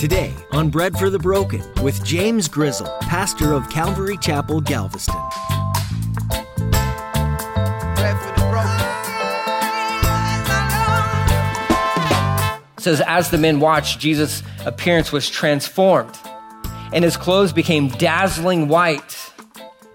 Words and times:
Today 0.00 0.32
on 0.52 0.70
Bread 0.70 0.96
for 0.96 1.10
the 1.10 1.18
Broken 1.18 1.62
with 1.82 2.02
James 2.06 2.48
Grizzle, 2.48 2.86
pastor 3.02 3.52
of 3.52 3.68
Calvary 3.68 4.16
Chapel, 4.16 4.62
Galveston. 4.62 5.14
It 12.78 12.80
says, 12.80 13.02
As 13.06 13.28
the 13.28 13.36
men 13.36 13.60
watched, 13.60 14.00
Jesus' 14.00 14.42
appearance 14.64 15.12
was 15.12 15.28
transformed, 15.28 16.18
and 16.94 17.04
his 17.04 17.18
clothes 17.18 17.52
became 17.52 17.88
dazzling 17.88 18.68
white. 18.68 19.18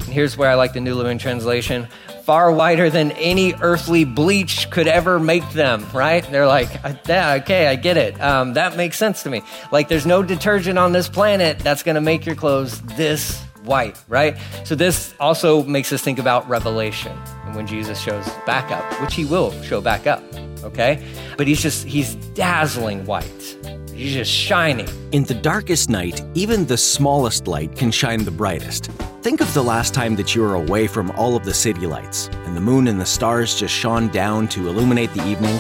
And 0.02 0.14
here's 0.14 0.38
where 0.38 0.52
I 0.52 0.54
like 0.54 0.74
the 0.74 0.82
New 0.82 0.94
Living 0.94 1.18
Translation 1.18 1.88
far 2.26 2.52
whiter 2.52 2.90
than 2.90 3.12
any 3.12 3.54
earthly 3.62 4.04
bleach 4.04 4.68
could 4.72 4.88
ever 4.88 5.20
make 5.20 5.48
them, 5.52 5.86
right? 5.94 6.28
They're 6.32 6.48
like, 6.48 6.70
yeah, 7.08 7.34
okay, 7.42 7.68
I 7.68 7.76
get 7.76 7.98
it. 7.98 8.20
Um, 8.20 8.54
that 8.54 8.76
makes 8.76 8.98
sense 8.98 9.22
to 9.24 9.30
me. 9.30 9.44
Like, 9.72 9.90
there's 9.90 10.08
no 10.08 10.24
detergent 10.24 10.80
on 10.80 10.92
this 10.92 11.08
planet 11.08 11.60
that's 11.60 11.84
going 11.84 11.96
to 11.96 12.02
make 12.02 12.26
your 12.26 12.36
clothes 12.36 12.82
this 12.82 13.40
white, 13.64 13.96
right? 14.08 14.38
So, 14.64 14.74
this 14.74 15.14
also 15.20 15.64
makes 15.64 15.94
us 15.94 16.02
think 16.02 16.18
about 16.18 16.50
Revelation 16.50 17.16
and 17.46 17.56
when 17.56 17.68
Jesus 17.68 18.00
shows 18.00 18.28
back 18.48 18.72
up, 18.72 19.02
which 19.02 19.14
he 19.14 19.24
will 19.24 19.52
show 19.62 19.80
back 19.80 20.08
up, 20.08 20.24
okay? 20.64 21.06
But 21.38 21.48
he's 21.48 21.62
just, 21.62 21.86
he's 21.86 22.16
dazzling 22.34 23.06
white. 23.06 23.58
He's 23.96 24.12
just 24.12 24.30
shining. 24.30 24.90
In 25.14 25.24
the 25.24 25.34
darkest 25.34 25.90
night, 25.90 26.22
even 26.34 26.66
the 26.66 26.76
smallest 26.76 27.48
light 27.48 27.78
can 27.78 27.92
shine 27.92 28.26
the 28.26 28.32
brightest. 28.32 28.92
Think 29.22 29.40
of 29.40 29.54
the 29.54 29.64
last 29.64 29.94
time 29.94 30.18
that 30.18 30.36
you 30.36 30.42
were 30.42 30.56
away 30.56 30.86
from 30.86 31.12
all 31.12 31.38
of 31.38 31.46
the 31.46 31.54
city 31.54 31.88
lights 31.88 32.28
and 32.44 32.58
the 32.58 32.62
moon 32.62 32.90
and 32.90 33.00
the 33.00 33.06
stars 33.06 33.58
just 33.58 33.74
shone 33.74 34.10
down 34.10 34.50
to 34.50 34.68
illuminate 34.68 35.14
the 35.14 35.26
evening. 35.26 35.58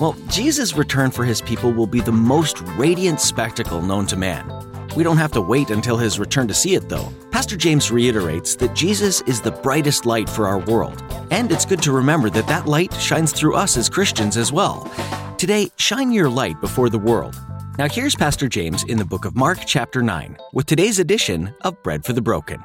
Well, 0.00 0.16
Jesus' 0.28 0.76
return 0.76 1.10
for 1.10 1.24
his 1.24 1.40
people 1.40 1.72
will 1.72 1.88
be 1.88 2.00
the 2.00 2.12
most 2.12 2.60
radiant 2.78 3.20
spectacle 3.20 3.82
known 3.82 4.06
to 4.06 4.16
man. 4.16 4.48
We 4.94 5.02
don't 5.02 5.16
have 5.16 5.32
to 5.32 5.40
wait 5.40 5.70
until 5.70 5.96
his 5.96 6.20
return 6.20 6.46
to 6.46 6.54
see 6.54 6.76
it, 6.76 6.88
though. 6.88 7.12
Pastor 7.32 7.56
James 7.56 7.90
reiterates 7.90 8.54
that 8.56 8.76
Jesus 8.76 9.22
is 9.22 9.40
the 9.40 9.50
brightest 9.50 10.06
light 10.06 10.28
for 10.28 10.46
our 10.46 10.60
world, 10.60 11.02
and 11.32 11.50
it's 11.50 11.66
good 11.66 11.82
to 11.82 11.90
remember 11.90 12.30
that 12.30 12.46
that 12.46 12.68
light 12.68 12.94
shines 12.94 13.32
through 13.32 13.56
us 13.56 13.76
as 13.76 13.88
Christians 13.88 14.36
as 14.36 14.52
well. 14.52 14.88
Today, 15.36 15.68
shine 15.78 16.12
your 16.12 16.30
light 16.30 16.60
before 16.60 16.88
the 16.88 16.98
world 17.00 17.34
now, 17.78 17.88
here's 17.88 18.14
Pastor 18.14 18.48
James 18.48 18.84
in 18.84 18.98
the 18.98 19.04
book 19.04 19.24
of 19.24 19.34
Mark, 19.34 19.60
chapter 19.64 20.02
9, 20.02 20.36
with 20.52 20.66
today's 20.66 20.98
edition 20.98 21.54
of 21.62 21.82
Bread 21.82 22.04
for 22.04 22.12
the 22.12 22.20
Broken. 22.20 22.62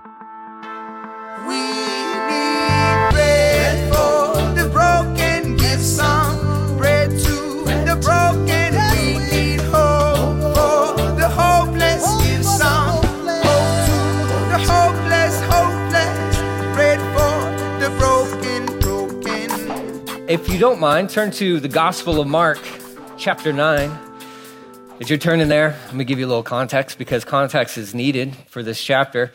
We 1.48 1.56
need 1.56 3.12
bread 3.12 3.94
for 3.94 4.36
the 4.62 4.70
broken. 4.70 5.56
Give 5.56 5.80
some 5.80 6.76
bread 6.78 7.10
to 7.10 7.64
the 7.86 7.98
broken. 8.02 8.74
We 8.92 9.18
need 9.32 9.62
hope 9.62 10.42
for 10.56 11.16
the 11.16 11.30
hopeless. 11.30 12.04
Give 12.26 12.44
some 12.44 12.98
hope 12.98 13.86
to 13.88 13.98
the 14.52 14.60
hopeless, 14.70 15.40
hopeless. 15.44 16.38
Bread 16.76 17.00
for 17.16 17.80
the 17.80 17.90
broken, 17.98 18.80
broken. 18.80 20.30
If 20.30 20.50
you 20.50 20.60
don't 20.60 20.82
mind, 20.82 21.10
turn 21.10 21.32
to 21.32 21.62
the 21.62 21.70
Gospel 21.70 22.20
of 22.20 22.28
Mark, 22.28 22.60
chapter 23.18 23.54
9. 23.54 24.07
As 25.00 25.12
you're 25.12 25.20
turning 25.20 25.48
there, 25.48 25.80
let 25.86 25.94
me 25.94 26.06
give 26.06 26.18
you 26.18 26.26
a 26.26 26.28
little 26.28 26.42
context 26.42 26.98
because 26.98 27.24
context 27.24 27.78
is 27.78 27.94
needed 27.94 28.36
for 28.50 28.64
this 28.64 28.84
chapter. 28.84 29.32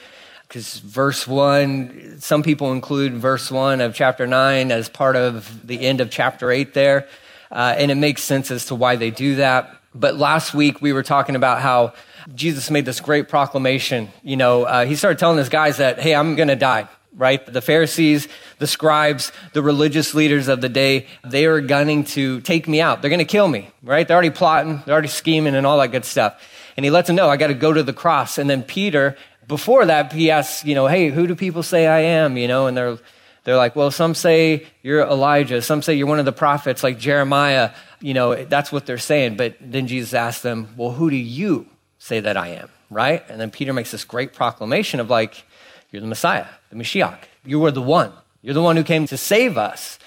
Because 0.48 0.78
verse 0.80 1.24
1, 1.24 2.16
some 2.18 2.42
people 2.42 2.72
include 2.72 3.14
verse 3.14 3.48
1 3.48 3.80
of 3.80 3.94
chapter 3.94 4.26
9 4.26 4.72
as 4.72 4.88
part 4.88 5.14
of 5.14 5.64
the 5.64 5.80
end 5.80 6.00
of 6.00 6.10
chapter 6.10 6.50
8 6.50 6.74
there. 6.74 7.06
Uh, 7.48 7.76
and 7.78 7.92
it 7.92 7.94
makes 7.94 8.24
sense 8.24 8.50
as 8.50 8.66
to 8.66 8.74
why 8.74 8.96
they 8.96 9.12
do 9.12 9.36
that. 9.36 9.76
But 9.94 10.16
last 10.16 10.52
week 10.52 10.82
we 10.82 10.92
were 10.92 11.04
talking 11.04 11.36
about 11.36 11.60
how 11.60 11.92
Jesus 12.34 12.68
made 12.68 12.84
this 12.84 13.00
great 13.00 13.28
proclamation. 13.28 14.10
You 14.24 14.38
know, 14.38 14.64
uh, 14.64 14.84
he 14.84 14.96
started 14.96 15.20
telling 15.20 15.38
his 15.38 15.48
guys 15.48 15.76
that, 15.76 16.00
hey, 16.00 16.12
I'm 16.12 16.34
going 16.34 16.48
to 16.48 16.56
die 16.56 16.88
right? 17.16 17.44
The 17.44 17.60
Pharisees, 17.60 18.28
the 18.58 18.66
scribes, 18.66 19.32
the 19.52 19.62
religious 19.62 20.14
leaders 20.14 20.48
of 20.48 20.60
the 20.60 20.68
day, 20.68 21.06
they 21.24 21.46
are 21.46 21.60
gunning 21.60 22.04
to 22.04 22.40
take 22.40 22.66
me 22.66 22.80
out. 22.80 23.02
They're 23.02 23.10
going 23.10 23.18
to 23.18 23.24
kill 23.24 23.48
me, 23.48 23.70
right? 23.82 24.06
They're 24.06 24.16
already 24.16 24.30
plotting, 24.30 24.82
they're 24.84 24.94
already 24.94 25.08
scheming 25.08 25.54
and 25.54 25.66
all 25.66 25.78
that 25.78 25.88
good 25.88 26.04
stuff. 26.04 26.42
And 26.76 26.84
he 26.84 26.90
lets 26.90 27.08
them 27.08 27.16
know, 27.16 27.28
I 27.28 27.36
got 27.36 27.48
to 27.48 27.54
go 27.54 27.72
to 27.72 27.82
the 27.82 27.92
cross. 27.92 28.38
And 28.38 28.48
then 28.48 28.62
Peter, 28.62 29.16
before 29.46 29.84
that, 29.86 30.12
he 30.12 30.30
asks, 30.30 30.64
you 30.64 30.74
know, 30.74 30.86
hey, 30.86 31.10
who 31.10 31.26
do 31.26 31.34
people 31.34 31.62
say 31.62 31.86
I 31.86 32.00
am? 32.00 32.36
You 32.36 32.48
know, 32.48 32.66
and 32.66 32.76
they're, 32.76 32.98
they're 33.44 33.56
like, 33.56 33.76
well, 33.76 33.90
some 33.90 34.14
say 34.14 34.66
you're 34.82 35.02
Elijah. 35.02 35.60
Some 35.60 35.82
say 35.82 35.94
you're 35.94 36.06
one 36.06 36.18
of 36.18 36.24
the 36.24 36.32
prophets 36.32 36.82
like 36.82 36.98
Jeremiah. 36.98 37.72
You 38.00 38.14
know, 38.14 38.44
that's 38.44 38.72
what 38.72 38.86
they're 38.86 38.98
saying. 38.98 39.36
But 39.36 39.56
then 39.60 39.86
Jesus 39.86 40.14
asks 40.14 40.42
them, 40.42 40.68
well, 40.76 40.92
who 40.92 41.10
do 41.10 41.16
you 41.16 41.66
say 41.98 42.20
that 42.20 42.36
I 42.36 42.48
am? 42.48 42.70
Right? 42.88 43.22
And 43.28 43.40
then 43.40 43.50
Peter 43.50 43.72
makes 43.72 43.90
this 43.90 44.04
great 44.04 44.32
proclamation 44.32 45.00
of 45.00 45.10
like, 45.10 45.44
you're 45.92 46.00
the 46.00 46.08
Messiah, 46.08 46.46
the 46.70 46.76
Mashiach. 46.76 47.18
You 47.44 47.64
are 47.66 47.70
the 47.70 47.82
one. 47.82 48.12
You're 48.40 48.54
the 48.54 48.62
one 48.62 48.76
who 48.76 48.82
came 48.82 49.06
to 49.06 49.16
save 49.16 49.56
us. 49.56 49.98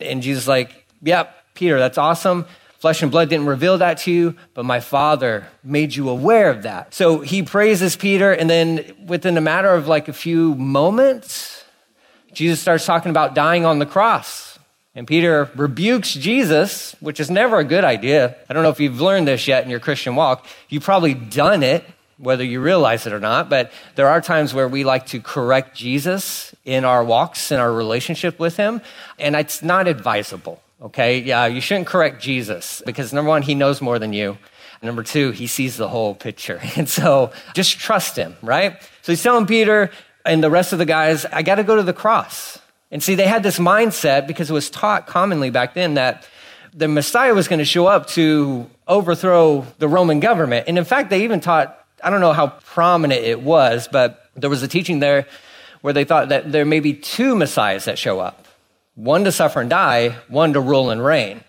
And 0.00 0.22
Jesus 0.22 0.48
like, 0.48 0.86
yeah, 1.02 1.28
Peter, 1.54 1.78
that's 1.78 1.98
awesome. 1.98 2.46
Flesh 2.78 3.02
and 3.02 3.10
blood 3.10 3.30
didn't 3.30 3.46
reveal 3.46 3.78
that 3.78 3.98
to 3.98 4.12
you, 4.12 4.36
but 4.52 4.64
my 4.64 4.78
Father 4.78 5.46
made 5.62 5.94
you 5.94 6.08
aware 6.08 6.50
of 6.50 6.64
that. 6.64 6.92
So 6.92 7.20
he 7.20 7.42
praises 7.42 7.96
Peter, 7.96 8.30
and 8.30 8.48
then 8.48 8.94
within 9.06 9.38
a 9.38 9.40
matter 9.40 9.72
of 9.72 9.88
like 9.88 10.08
a 10.08 10.12
few 10.12 10.54
moments, 10.54 11.64
Jesus 12.34 12.60
starts 12.60 12.84
talking 12.84 13.08
about 13.10 13.34
dying 13.34 13.64
on 13.64 13.78
the 13.78 13.86
cross. 13.86 14.58
And 14.94 15.06
Peter 15.06 15.50
rebukes 15.56 16.12
Jesus, 16.12 16.94
which 17.00 17.20
is 17.20 17.30
never 17.30 17.58
a 17.58 17.64
good 17.64 17.84
idea. 17.84 18.36
I 18.48 18.52
don't 18.52 18.62
know 18.62 18.68
if 18.68 18.80
you've 18.80 19.00
learned 19.00 19.26
this 19.26 19.48
yet 19.48 19.64
in 19.64 19.70
your 19.70 19.80
Christian 19.80 20.14
walk. 20.14 20.46
You've 20.68 20.84
probably 20.84 21.14
done 21.14 21.62
it 21.62 21.84
whether 22.24 22.44
you 22.44 22.60
realize 22.60 23.06
it 23.06 23.12
or 23.12 23.20
not, 23.20 23.48
but 23.48 23.70
there 23.94 24.08
are 24.08 24.20
times 24.20 24.52
where 24.52 24.66
we 24.66 24.82
like 24.82 25.06
to 25.06 25.20
correct 25.20 25.76
Jesus 25.76 26.54
in 26.64 26.84
our 26.84 27.04
walks, 27.04 27.52
in 27.52 27.60
our 27.60 27.72
relationship 27.72 28.38
with 28.38 28.56
him, 28.56 28.80
and 29.18 29.36
it's 29.36 29.62
not 29.62 29.86
advisable, 29.86 30.60
okay? 30.82 31.20
Yeah, 31.20 31.46
you 31.46 31.60
shouldn't 31.60 31.86
correct 31.86 32.22
Jesus 32.22 32.82
because 32.84 33.12
number 33.12 33.28
one, 33.28 33.42
he 33.42 33.54
knows 33.54 33.80
more 33.80 33.98
than 33.98 34.12
you. 34.12 34.38
Number 34.82 35.02
two, 35.02 35.30
he 35.30 35.46
sees 35.46 35.76
the 35.76 35.88
whole 35.88 36.14
picture. 36.14 36.60
And 36.76 36.88
so 36.88 37.32
just 37.54 37.78
trust 37.78 38.16
him, 38.16 38.36
right? 38.42 38.80
So 39.02 39.12
he's 39.12 39.22
telling 39.22 39.46
Peter 39.46 39.90
and 40.24 40.42
the 40.42 40.50
rest 40.50 40.72
of 40.72 40.78
the 40.78 40.84
guys, 40.84 41.24
I 41.26 41.42
got 41.42 41.56
to 41.56 41.64
go 41.64 41.76
to 41.76 41.82
the 41.82 41.92
cross. 41.92 42.58
And 42.90 43.02
see, 43.02 43.14
they 43.14 43.26
had 43.26 43.42
this 43.42 43.58
mindset 43.58 44.26
because 44.26 44.50
it 44.50 44.52
was 44.52 44.70
taught 44.70 45.06
commonly 45.06 45.50
back 45.50 45.74
then 45.74 45.94
that 45.94 46.28
the 46.74 46.88
Messiah 46.88 47.34
was 47.34 47.48
going 47.48 47.60
to 47.60 47.64
show 47.64 47.86
up 47.86 48.08
to 48.08 48.68
overthrow 48.86 49.66
the 49.78 49.88
Roman 49.88 50.20
government. 50.20 50.66
And 50.68 50.76
in 50.76 50.84
fact, 50.84 51.10
they 51.10 51.24
even 51.24 51.40
taught 51.40 51.83
I 52.02 52.10
don't 52.10 52.20
know 52.20 52.32
how 52.32 52.48
prominent 52.48 53.22
it 53.22 53.40
was, 53.40 53.88
but 53.90 54.30
there 54.34 54.50
was 54.50 54.62
a 54.62 54.68
teaching 54.68 54.98
there 54.98 55.26
where 55.80 55.92
they 55.92 56.04
thought 56.04 56.30
that 56.30 56.50
there 56.50 56.64
may 56.64 56.80
be 56.80 56.94
two 56.94 57.36
messiahs 57.36 57.84
that 57.84 57.98
show 57.98 58.20
up 58.20 58.46
one 58.94 59.24
to 59.24 59.32
suffer 59.32 59.60
and 59.60 59.68
die, 59.68 60.10
one 60.28 60.52
to 60.52 60.60
rule 60.60 60.90
and 60.90 61.04
reign. 61.04 61.42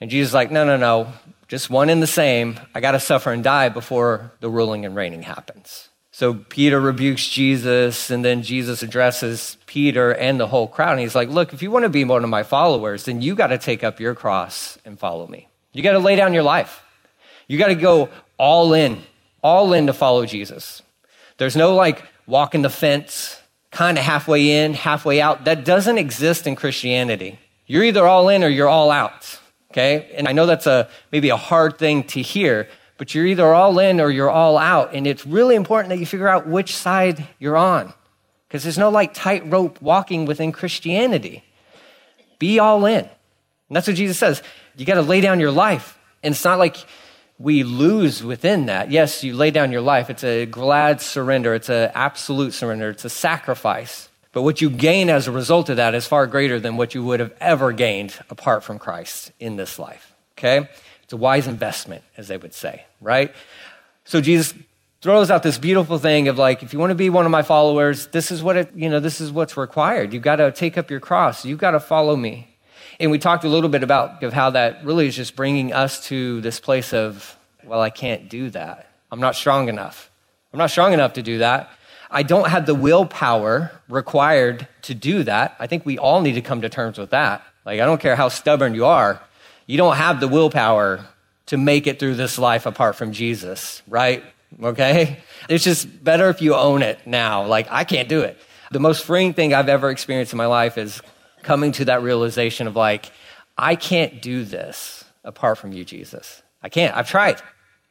And 0.00 0.10
Jesus 0.10 0.30
is 0.30 0.34
like, 0.34 0.50
no, 0.50 0.64
no, 0.64 0.78
no, 0.78 1.12
just 1.46 1.68
one 1.68 1.90
and 1.90 2.02
the 2.02 2.06
same. 2.06 2.58
I 2.74 2.80
got 2.80 2.92
to 2.92 3.00
suffer 3.00 3.32
and 3.32 3.44
die 3.44 3.68
before 3.68 4.32
the 4.40 4.48
ruling 4.48 4.86
and 4.86 4.96
reigning 4.96 5.22
happens. 5.22 5.88
So 6.12 6.34
Peter 6.34 6.80
rebukes 6.80 7.28
Jesus, 7.28 8.10
and 8.10 8.24
then 8.24 8.42
Jesus 8.42 8.82
addresses 8.82 9.56
Peter 9.66 10.12
and 10.12 10.38
the 10.38 10.46
whole 10.46 10.68
crowd. 10.68 10.92
And 10.92 11.00
he's 11.00 11.14
like, 11.14 11.28
Look, 11.28 11.52
if 11.52 11.62
you 11.62 11.70
want 11.70 11.84
to 11.84 11.88
be 11.88 12.04
one 12.04 12.24
of 12.24 12.30
my 12.30 12.42
followers, 12.42 13.04
then 13.04 13.22
you 13.22 13.34
got 13.34 13.48
to 13.48 13.58
take 13.58 13.84
up 13.84 14.00
your 14.00 14.14
cross 14.14 14.78
and 14.84 14.98
follow 14.98 15.26
me. 15.26 15.48
You 15.72 15.82
got 15.82 15.92
to 15.92 15.98
lay 15.98 16.16
down 16.16 16.34
your 16.34 16.42
life. 16.42 16.82
You 17.46 17.58
got 17.58 17.68
to 17.68 17.74
go 17.74 18.10
all 18.38 18.74
in 18.74 19.02
all 19.42 19.72
in 19.72 19.86
to 19.86 19.92
follow 19.92 20.26
Jesus. 20.26 20.82
There's 21.38 21.56
no 21.56 21.74
like 21.74 22.04
walking 22.26 22.62
the 22.62 22.70
fence, 22.70 23.40
kind 23.70 23.98
of 23.98 24.04
halfway 24.04 24.64
in, 24.64 24.74
halfway 24.74 25.20
out. 25.20 25.44
That 25.44 25.64
doesn't 25.64 25.98
exist 25.98 26.46
in 26.46 26.56
Christianity. 26.56 27.38
You're 27.66 27.84
either 27.84 28.06
all 28.06 28.28
in 28.28 28.44
or 28.44 28.48
you're 28.48 28.68
all 28.68 28.90
out. 28.90 29.38
Okay? 29.70 30.10
And 30.14 30.26
I 30.26 30.32
know 30.32 30.46
that's 30.46 30.66
a 30.66 30.88
maybe 31.12 31.30
a 31.30 31.36
hard 31.36 31.78
thing 31.78 32.04
to 32.08 32.22
hear, 32.22 32.68
but 32.98 33.14
you're 33.14 33.26
either 33.26 33.54
all 33.54 33.78
in 33.78 34.00
or 34.00 34.10
you're 34.10 34.30
all 34.30 34.58
out. 34.58 34.94
And 34.94 35.06
it's 35.06 35.24
really 35.24 35.54
important 35.54 35.90
that 35.90 35.98
you 35.98 36.06
figure 36.06 36.28
out 36.28 36.46
which 36.46 36.76
side 36.76 37.26
you're 37.38 37.56
on. 37.56 37.92
Because 38.48 38.64
there's 38.64 38.78
no 38.78 38.90
like 38.90 39.14
tightrope 39.14 39.80
walking 39.80 40.26
within 40.26 40.50
Christianity. 40.50 41.44
Be 42.40 42.58
all 42.58 42.84
in. 42.86 43.04
And 43.04 43.76
that's 43.76 43.86
what 43.86 43.96
Jesus 43.96 44.18
says. 44.18 44.42
You 44.76 44.84
got 44.84 44.94
to 44.94 45.02
lay 45.02 45.20
down 45.20 45.38
your 45.38 45.52
life. 45.52 45.96
And 46.22 46.32
it's 46.32 46.44
not 46.44 46.58
like 46.58 46.76
we 47.40 47.62
lose 47.62 48.22
within 48.22 48.66
that. 48.66 48.90
Yes, 48.90 49.24
you 49.24 49.34
lay 49.34 49.50
down 49.50 49.72
your 49.72 49.80
life. 49.80 50.10
It's 50.10 50.22
a 50.22 50.44
glad 50.44 51.00
surrender. 51.00 51.54
It's 51.54 51.70
an 51.70 51.90
absolute 51.94 52.52
surrender. 52.52 52.90
It's 52.90 53.06
a 53.06 53.10
sacrifice. 53.10 54.10
But 54.32 54.42
what 54.42 54.60
you 54.60 54.68
gain 54.68 55.08
as 55.08 55.26
a 55.26 55.32
result 55.32 55.70
of 55.70 55.78
that 55.78 55.94
is 55.94 56.06
far 56.06 56.26
greater 56.26 56.60
than 56.60 56.76
what 56.76 56.94
you 56.94 57.02
would 57.02 57.18
have 57.18 57.32
ever 57.40 57.72
gained 57.72 58.14
apart 58.28 58.62
from 58.62 58.78
Christ 58.78 59.32
in 59.40 59.56
this 59.56 59.78
life. 59.78 60.14
Okay? 60.36 60.68
It's 61.02 61.14
a 61.14 61.16
wise 61.16 61.46
investment, 61.46 62.04
as 62.18 62.28
they 62.28 62.36
would 62.36 62.52
say, 62.52 62.84
right? 63.00 63.34
So 64.04 64.20
Jesus 64.20 64.54
throws 65.00 65.30
out 65.30 65.42
this 65.42 65.56
beautiful 65.56 65.98
thing 65.98 66.28
of 66.28 66.36
like, 66.36 66.62
if 66.62 66.74
you 66.74 66.78
want 66.78 66.90
to 66.90 66.94
be 66.94 67.08
one 67.08 67.24
of 67.24 67.30
my 67.30 67.42
followers, 67.42 68.08
this 68.08 68.30
is 68.30 68.42
what 68.42 68.58
it, 68.58 68.70
you 68.74 68.90
know, 68.90 69.00
this 69.00 69.18
is 69.18 69.32
what's 69.32 69.56
required. 69.56 70.12
You've 70.12 70.22
got 70.22 70.36
to 70.36 70.52
take 70.52 70.76
up 70.76 70.90
your 70.90 71.00
cross. 71.00 71.46
You've 71.46 71.58
got 71.58 71.70
to 71.70 71.80
follow 71.80 72.14
me. 72.16 72.49
And 73.00 73.10
we 73.10 73.18
talked 73.18 73.44
a 73.44 73.48
little 73.48 73.70
bit 73.70 73.82
about 73.82 74.22
of 74.22 74.34
how 74.34 74.50
that 74.50 74.84
really 74.84 75.06
is 75.06 75.16
just 75.16 75.34
bringing 75.34 75.72
us 75.72 76.06
to 76.08 76.42
this 76.42 76.60
place 76.60 76.92
of, 76.92 77.36
well, 77.64 77.80
I 77.80 77.88
can't 77.88 78.28
do 78.28 78.50
that. 78.50 78.92
I'm 79.10 79.20
not 79.20 79.34
strong 79.34 79.70
enough. 79.70 80.10
I'm 80.52 80.58
not 80.58 80.70
strong 80.70 80.92
enough 80.92 81.14
to 81.14 81.22
do 81.22 81.38
that. 81.38 81.70
I 82.10 82.22
don't 82.22 82.48
have 82.48 82.66
the 82.66 82.74
willpower 82.74 83.72
required 83.88 84.68
to 84.82 84.94
do 84.94 85.22
that. 85.22 85.56
I 85.58 85.66
think 85.66 85.86
we 85.86 85.96
all 85.96 86.20
need 86.20 86.34
to 86.34 86.42
come 86.42 86.60
to 86.60 86.68
terms 86.68 86.98
with 86.98 87.10
that. 87.10 87.42
Like, 87.64 87.80
I 87.80 87.86
don't 87.86 88.00
care 88.00 88.16
how 88.16 88.28
stubborn 88.28 88.74
you 88.74 88.84
are, 88.84 89.20
you 89.66 89.78
don't 89.78 89.96
have 89.96 90.20
the 90.20 90.28
willpower 90.28 91.06
to 91.46 91.56
make 91.56 91.86
it 91.86 91.98
through 91.98 92.16
this 92.16 92.38
life 92.38 92.66
apart 92.66 92.96
from 92.96 93.12
Jesus, 93.12 93.82
right? 93.88 94.22
Okay? 94.62 95.18
It's 95.48 95.64
just 95.64 96.04
better 96.04 96.28
if 96.28 96.42
you 96.42 96.54
own 96.54 96.82
it 96.82 97.06
now. 97.06 97.46
Like, 97.46 97.68
I 97.70 97.84
can't 97.84 98.08
do 98.08 98.20
it. 98.20 98.36
The 98.72 98.80
most 98.80 99.04
freeing 99.04 99.32
thing 99.32 99.54
I've 99.54 99.68
ever 99.68 99.90
experienced 99.90 100.32
in 100.32 100.36
my 100.36 100.46
life 100.46 100.76
is 100.76 101.00
coming 101.42 101.72
to 101.72 101.86
that 101.86 102.02
realization 102.02 102.66
of 102.66 102.76
like, 102.76 103.10
I 103.56 103.76
can't 103.76 104.22
do 104.22 104.44
this 104.44 105.04
apart 105.24 105.58
from 105.58 105.72
you, 105.72 105.84
Jesus. 105.84 106.42
I 106.62 106.68
can't. 106.68 106.96
I've 106.96 107.08
tried. 107.08 107.40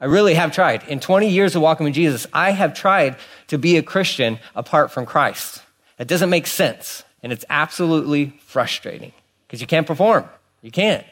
I 0.02 0.06
really 0.06 0.34
have 0.34 0.52
tried. 0.52 0.88
In 0.88 1.00
20 1.00 1.30
years 1.30 1.56
of 1.56 1.62
walking 1.62 1.84
with 1.84 1.94
Jesus, 1.94 2.26
I 2.34 2.52
have 2.52 2.74
tried 2.74 3.18
to 3.48 3.58
be 3.58 3.78
a 3.78 3.84
Christian 3.84 4.40
apart 4.56 4.92
from 4.92 5.06
Christ. 5.06 5.62
It 5.98 6.08
doesn't 6.08 6.30
make 6.30 6.48
sense. 6.48 7.04
And 7.22 7.34
it's 7.34 7.46
absolutely 7.50 8.34
frustrating 8.46 9.12
because 9.46 9.60
you 9.60 9.68
can't 9.68 9.86
perform. 9.86 10.28
You 10.62 10.72
can't. 10.72 11.06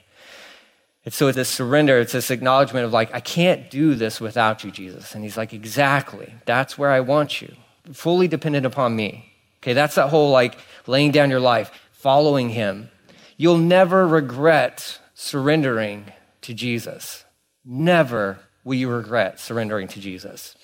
And 1.03 1.13
so 1.13 1.27
it's 1.27 1.35
this 1.35 1.49
surrender, 1.49 1.99
it's 1.99 2.13
this 2.13 2.31
acknowledgement 2.31 2.85
of 2.85 2.93
like, 2.93 3.13
I 3.13 3.19
can't 3.19 3.69
do 3.69 3.95
this 3.95 4.19
without 4.19 4.63
you, 4.63 4.71
Jesus. 4.71 5.15
And 5.15 5.23
he's 5.23 5.37
like, 5.37 5.53
exactly. 5.53 6.33
That's 6.45 6.77
where 6.77 6.91
I 6.91 6.99
want 6.99 7.41
you. 7.41 7.55
Fully 7.93 8.27
dependent 8.27 8.65
upon 8.65 8.95
me. 8.95 9.33
Okay, 9.61 9.73
that's 9.73 9.95
that 9.95 10.09
whole 10.09 10.31
like 10.31 10.57
laying 10.85 11.11
down 11.11 11.29
your 11.29 11.39
life, 11.39 11.71
following 11.97 12.49
him. 12.49 12.89
You'll 13.37 13.57
never 13.57 14.07
regret 14.07 14.99
surrendering 15.13 16.05
to 16.41 16.53
Jesus. 16.53 17.25
Never 17.65 18.39
will 18.63 18.75
you 18.75 18.89
regret 18.89 19.39
surrendering 19.39 19.87
to 19.89 19.99
Jesus. 19.99 20.55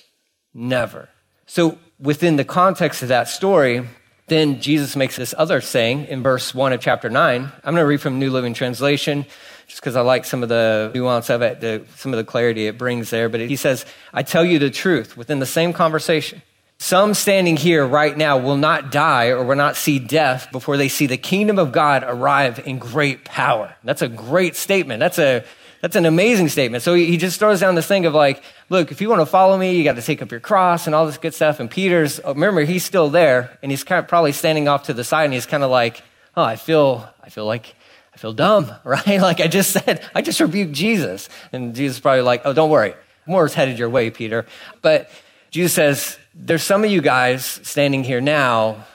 Never. 0.54 1.10
So, 1.46 1.80
within 2.00 2.36
the 2.36 2.46
context 2.46 3.02
of 3.02 3.08
that 3.08 3.28
story, 3.28 3.88
then 4.28 4.62
Jesus 4.62 4.96
makes 4.96 5.16
this 5.16 5.34
other 5.38 5.60
saying 5.60 6.06
in 6.06 6.24
verse 6.24 6.54
1 6.54 6.72
of 6.72 6.80
chapter 6.80 7.10
9. 7.10 7.42
I'm 7.42 7.52
going 7.64 7.76
to 7.76 7.86
read 7.86 8.02
from 8.02 8.20
New 8.20 8.30
Living 8.30 8.54
Translation 8.54 9.26
just 9.68 9.82
because 9.82 9.96
I 9.96 10.02
like 10.02 10.26
some 10.26 10.44
of 10.44 10.50
the 10.50 10.92
nuance 10.94 11.30
of 11.30 11.42
it, 11.42 11.62
the, 11.62 11.86
some 11.96 12.14
of 12.14 12.18
the 12.18 12.24
clarity 12.24 12.68
it 12.68 12.78
brings 12.78 13.10
there. 13.10 13.28
But 13.28 13.42
he 13.42 13.56
says, 13.56 13.86
I 14.14 14.24
tell 14.24 14.46
you 14.46 14.60
the 14.60 14.70
truth 14.70 15.18
within 15.18 15.40
the 15.40 15.46
same 15.46 15.74
conversation. 15.74 16.42
Some 16.84 17.14
standing 17.14 17.56
here 17.56 17.88
right 17.88 18.16
now 18.16 18.40
will 18.40 18.58
not 18.58 18.92
die 18.92 19.28
or 19.28 19.42
will 19.42 19.56
not 19.56 19.78
see 19.78 20.00
death 20.00 20.52
before 20.52 20.76
they 20.76 20.90
see 20.90 21.06
the 21.06 21.16
kingdom 21.16 21.58
of 21.58 21.72
God 21.72 22.04
arrive 22.06 22.68
in 22.68 22.78
great 22.78 23.24
power. 23.24 23.74
That's 23.86 24.02
a 24.02 24.10
great 24.10 24.58
statement. 24.58 25.00
That's 25.00 25.18
a 25.18 25.46
that's 25.80 25.96
an 25.96 26.06
amazing 26.06 26.50
statement. 26.50 26.84
So 26.84 26.94
he 26.94 27.16
just 27.16 27.40
throws 27.40 27.62
down 27.62 27.76
this 27.76 27.88
thing 27.88 28.06
of 28.06 28.14
like, 28.14 28.44
look, 28.68 28.92
if 28.92 29.00
you 29.00 29.08
want 29.08 29.22
to 29.22 29.26
follow 29.26 29.58
me, 29.58 29.78
you 29.78 29.86
got 29.86 29.96
to 29.96 30.02
take 30.02 30.22
up 30.22 30.30
your 30.30 30.42
cross 30.42 30.86
and 30.86 30.94
all 30.94 31.06
this 31.06 31.18
good 31.18 31.34
stuff. 31.34 31.62
And 31.62 31.72
Peter's, 31.72 32.20
oh, 32.22 32.34
remember, 32.34 32.64
he's 32.64 32.84
still 32.84 33.10
there 33.10 33.58
and 33.64 33.72
he's 33.72 33.86
kind 33.86 34.00
of 34.00 34.10
probably 34.10 34.34
standing 34.34 34.68
off 34.68 34.84
to 34.88 34.94
the 34.94 35.06
side 35.06 35.24
and 35.24 35.34
he's 35.34 35.46
kind 35.46 35.64
of 35.64 35.72
like, 35.72 36.04
oh, 36.36 36.44
I 36.44 36.58
feel, 36.58 37.10
I 37.24 37.30
feel 37.30 37.46
like, 37.46 37.76
I 38.14 38.18
feel 38.18 38.34
dumb, 38.34 38.70
right? 38.84 39.22
Like 39.22 39.40
I 39.40 39.48
just 39.48 39.72
said, 39.72 40.06
I 40.14 40.22
just 40.22 40.42
rebuked 40.42 40.74
Jesus. 40.74 41.30
And 41.54 41.76
Jesus 41.76 42.02
probably 42.02 42.24
like, 42.24 42.42
oh, 42.44 42.52
don't 42.52 42.70
worry. 42.70 42.94
More 43.26 43.46
is 43.46 43.54
headed 43.54 43.80
your 43.80 43.90
way, 43.90 44.10
Peter. 44.10 44.46
But 44.82 45.10
Jesus 45.50 45.72
says, 45.72 46.18
there's 46.34 46.64
some 46.64 46.84
of 46.84 46.90
you 46.90 47.02
guys 47.02 47.46
standing 47.46 48.04
here 48.04 48.22
now 48.22 48.86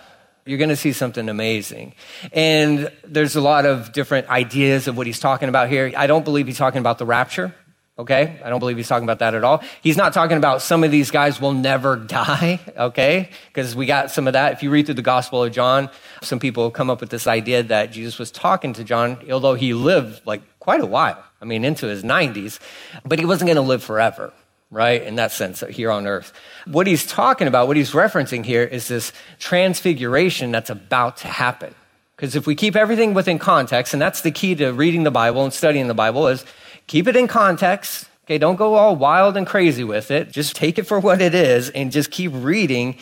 you're 0.49 0.58
going 0.58 0.70
to 0.70 0.76
see 0.76 0.93
something 0.93 1.29
amazing. 1.29 1.94
And 2.32 2.90
there's 3.05 3.37
a 3.37 3.40
lot 3.40 3.67
of 3.67 3.93
different 3.93 4.29
ideas 4.31 4.88
of 4.88 4.96
what 4.96 5.06
he's 5.06 5.20
talking 5.20 5.50
about 5.50 5.69
here. 5.69 5.93
I 5.94 6.06
don't 6.06 6.25
believe 6.25 6.46
he's 6.46 6.56
talking 6.56 6.81
about 6.81 6.96
the 6.96 7.05
rapture. 7.05 7.55
Okay? 7.99 8.40
I 8.43 8.49
don't 8.49 8.58
believe 8.58 8.79
he's 8.79 8.88
talking 8.88 9.05
about 9.05 9.19
that 9.19 9.35
at 9.35 9.44
all. 9.44 9.62
He's 9.82 9.99
not 9.99 10.14
talking 10.14 10.38
about 10.38 10.62
some 10.62 10.85
of 10.85 10.90
these 10.90 11.11
guys 11.11 11.38
will 11.38 11.52
never 11.52 11.96
die. 11.96 12.61
Okay? 12.79 13.29
Because 13.49 13.76
we 13.76 13.84
got 13.84 14.11
some 14.11 14.26
of 14.26 14.32
that. 14.32 14.55
If 14.55 14.62
you 14.62 14.70
read 14.70 14.87
through 14.87 14.94
the 14.94 15.02
Gospel 15.02 15.44
of 15.44 15.52
John, 15.52 15.91
some 16.23 16.38
people 16.38 16.70
come 16.70 16.88
up 16.88 17.00
with 17.00 17.11
this 17.11 17.26
idea 17.26 17.62
that 17.64 17.93
Jesus 17.93 18.19
was 18.19 18.31
talking 18.31 18.73
to 18.73 18.84
John, 18.84 19.19
although 19.31 19.55
he 19.55 19.75
lived 19.75 20.23
like 20.25 20.41
quite 20.61 20.81
a 20.81 20.87
while. 20.87 21.23
I 21.43 21.44
mean, 21.44 21.62
into 21.62 21.87
his 21.87 22.02
90s, 22.02 22.58
but 23.05 23.19
he 23.19 23.26
wasn't 23.26 23.49
going 23.49 23.56
to 23.56 23.62
live 23.62 23.82
forever 23.82 24.32
right? 24.70 25.03
In 25.03 25.17
that 25.17 25.32
sense, 25.32 25.61
here 25.61 25.91
on 25.91 26.06
earth. 26.06 26.32
What 26.67 26.87
he's 26.87 27.06
talking 27.06 27.49
about, 27.49 27.67
what 27.69 27.76
he's 27.76 27.93
referencing 27.93 28.44
here 28.44 28.65
is 28.65 28.88
this 28.88 29.12
transfiguration 29.38 30.50
that's 30.50 30.70
about 30.70 31.17
to 31.19 31.29
happen. 31.29 31.75
Because 32.17 32.35
if 32.35 32.47
we 32.47 32.55
keep 32.55 32.76
everything 32.76 33.15
within 33.15 33.38
context, 33.38 33.93
and 33.93 34.03
that's 34.03 34.23
the 34.23 34.31
key 34.31 34.55
to 34.56 34.73
reading 34.73 35.05
the 35.05 35.11
Bible 35.11 35.44
and 35.44 35.53
studying 35.53 35.87
the 35.87 35.94
Bible, 35.94 36.26
is 36.26 36.44
keep 36.87 37.06
it 37.06 37.17
in 37.17 37.29
context. 37.29 38.09
Okay, 38.26 38.38
don't 38.38 38.56
go 38.56 38.75
all 38.75 38.97
wild 38.97 39.37
and 39.37 39.47
crazy 39.47 39.85
with 39.85 40.11
it. 40.11 40.31
Just 40.31 40.55
take 40.55 40.79
it 40.79 40.82
for 40.82 41.00
what 41.00 41.23
it 41.23 41.35
is 41.35 41.70
and 41.70 41.91
just 41.91 42.11
keep 42.11 42.32
reading. 42.35 42.99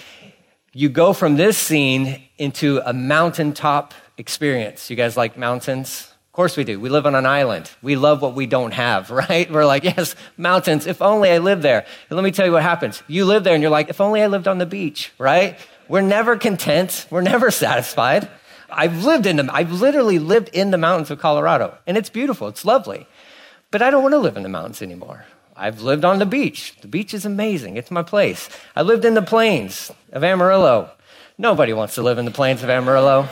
You 0.72 0.88
go 0.88 1.12
from 1.12 1.36
this 1.36 1.58
scene 1.58 2.22
into 2.38 2.80
a 2.84 2.92
mountaintop 2.92 3.94
experience. 4.18 4.88
You 4.90 4.96
guys 4.96 5.16
like 5.16 5.36
mountains? 5.36 6.12
Course 6.36 6.56
we 6.56 6.64
do. 6.64 6.78
We 6.78 6.90
live 6.90 7.06
on 7.06 7.14
an 7.14 7.24
island. 7.24 7.70
We 7.80 7.96
love 7.96 8.20
what 8.20 8.34
we 8.34 8.46
don't 8.46 8.72
have, 8.72 9.10
right? 9.30 9.50
We're 9.50 9.64
like, 9.64 9.82
yes, 9.82 10.14
mountains, 10.36 10.86
if 10.86 11.00
only 11.02 11.30
I 11.30 11.38
lived 11.38 11.62
there. 11.62 11.86
And 12.08 12.16
let 12.16 12.22
me 12.22 12.30
tell 12.30 12.46
you 12.46 12.52
what 12.52 12.62
happens. 12.62 13.02
You 13.08 13.24
live 13.24 13.42
there 13.42 13.54
and 13.54 13.62
you're 13.62 13.70
like, 13.70 13.88
if 13.88 14.00
only 14.00 14.22
I 14.22 14.26
lived 14.26 14.46
on 14.46 14.58
the 14.58 14.66
beach, 14.66 15.12
right? 15.18 15.58
We're 15.88 16.02
never 16.02 16.36
content. 16.36 17.06
We're 17.10 17.22
never 17.22 17.50
satisfied. 17.64 18.28
I've 18.68 19.04
lived 19.04 19.26
in 19.26 19.36
them. 19.36 19.48
I've 19.52 19.72
literally 19.72 20.18
lived 20.18 20.50
in 20.52 20.70
the 20.70 20.78
mountains 20.78 21.10
of 21.10 21.18
Colorado 21.18 21.78
and 21.86 21.96
it's 21.96 22.10
beautiful. 22.10 22.48
It's 22.48 22.64
lovely. 22.64 23.08
But 23.70 23.80
I 23.80 23.90
don't 23.90 24.02
want 24.02 24.12
to 24.12 24.18
live 24.18 24.36
in 24.36 24.42
the 24.42 24.48
mountains 24.48 24.82
anymore. 24.82 25.24
I've 25.56 25.80
lived 25.80 26.04
on 26.04 26.18
the 26.18 26.26
beach. 26.26 26.76
The 26.82 26.88
beach 26.88 27.14
is 27.14 27.24
amazing. 27.24 27.78
It's 27.78 27.90
my 27.90 28.02
place. 28.02 28.50
I 28.74 28.82
lived 28.82 29.06
in 29.06 29.14
the 29.14 29.22
plains 29.22 29.90
of 30.12 30.22
Amarillo. 30.22 30.90
Nobody 31.38 31.72
wants 31.72 31.94
to 31.94 32.02
live 32.02 32.18
in 32.18 32.26
the 32.26 32.30
plains 32.30 32.62
of 32.62 32.68
Amarillo. 32.68 33.26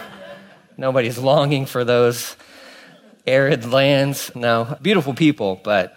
Nobody's 0.79 1.19
longing 1.19 1.67
for 1.67 1.85
those 1.85 2.37
arid 3.27 3.65
lands. 3.67 4.31
No, 4.35 4.77
beautiful 4.83 5.15
people, 5.15 5.61
but 5.63 5.97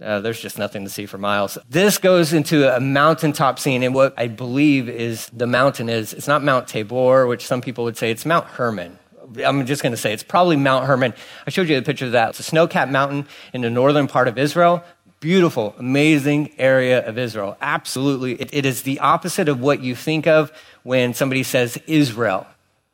uh, 0.00 0.20
there's 0.20 0.40
just 0.40 0.58
nothing 0.58 0.84
to 0.84 0.90
see 0.90 1.06
for 1.06 1.18
miles. 1.18 1.58
This 1.68 1.98
goes 1.98 2.32
into 2.32 2.74
a 2.74 2.78
mountaintop 2.80 3.58
scene, 3.58 3.82
and 3.82 3.94
what 3.94 4.14
I 4.16 4.28
believe 4.28 4.88
is 4.88 5.28
the 5.32 5.46
mountain 5.46 5.88
is 5.88 6.12
it's 6.12 6.28
not 6.28 6.44
Mount 6.44 6.68
Tabor, 6.68 7.26
which 7.26 7.46
some 7.46 7.60
people 7.60 7.84
would 7.84 7.96
say 7.96 8.10
it's 8.10 8.24
Mount 8.24 8.46
Hermon. 8.46 8.98
I'm 9.44 9.66
just 9.66 9.82
going 9.82 9.92
to 9.92 9.98
say 9.98 10.12
it's 10.12 10.22
probably 10.22 10.56
Mount 10.56 10.86
Hermon. 10.86 11.14
I 11.46 11.50
showed 11.50 11.68
you 11.68 11.76
the 11.76 11.84
picture 11.84 12.06
of 12.06 12.12
that. 12.12 12.30
It's 12.30 12.40
a 12.40 12.44
snow 12.44 12.66
capped 12.66 12.92
mountain 12.92 13.26
in 13.52 13.60
the 13.60 13.70
northern 13.70 14.06
part 14.06 14.28
of 14.28 14.38
Israel. 14.38 14.82
Beautiful, 15.20 15.74
amazing 15.78 16.52
area 16.58 17.04
of 17.04 17.18
Israel. 17.18 17.56
Absolutely. 17.60 18.40
It, 18.40 18.50
it 18.54 18.64
is 18.64 18.82
the 18.82 19.00
opposite 19.00 19.48
of 19.48 19.60
what 19.60 19.82
you 19.82 19.94
think 19.94 20.26
of 20.26 20.52
when 20.84 21.12
somebody 21.12 21.42
says 21.42 21.76
Israel. 21.86 22.46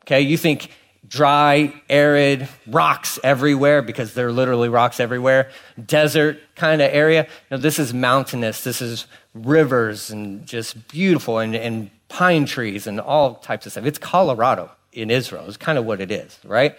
Okay, 0.03 0.21
you 0.21 0.37
think 0.37 0.71
dry, 1.07 1.73
arid, 1.89 2.47
rocks 2.67 3.19
everywhere 3.23 3.81
because 3.81 4.13
there 4.13 4.27
are 4.27 4.31
literally 4.31 4.69
rocks 4.69 4.99
everywhere, 4.99 5.49
desert 5.83 6.39
kind 6.55 6.81
of 6.81 6.89
area. 6.91 7.27
No, 7.51 7.57
this 7.57 7.79
is 7.79 7.93
mountainous. 7.93 8.63
This 8.63 8.81
is 8.81 9.07
rivers 9.33 10.09
and 10.09 10.45
just 10.45 10.87
beautiful 10.87 11.39
and, 11.39 11.55
and 11.55 11.89
pine 12.07 12.45
trees 12.45 12.87
and 12.87 12.99
all 12.99 13.35
types 13.35 13.65
of 13.65 13.73
stuff. 13.73 13.85
It's 13.85 13.99
Colorado 13.99 14.71
in 14.93 15.11
Israel, 15.11 15.45
is 15.45 15.57
kind 15.57 15.77
of 15.77 15.85
what 15.85 15.99
it 15.99 16.11
is, 16.11 16.39
right? 16.45 16.77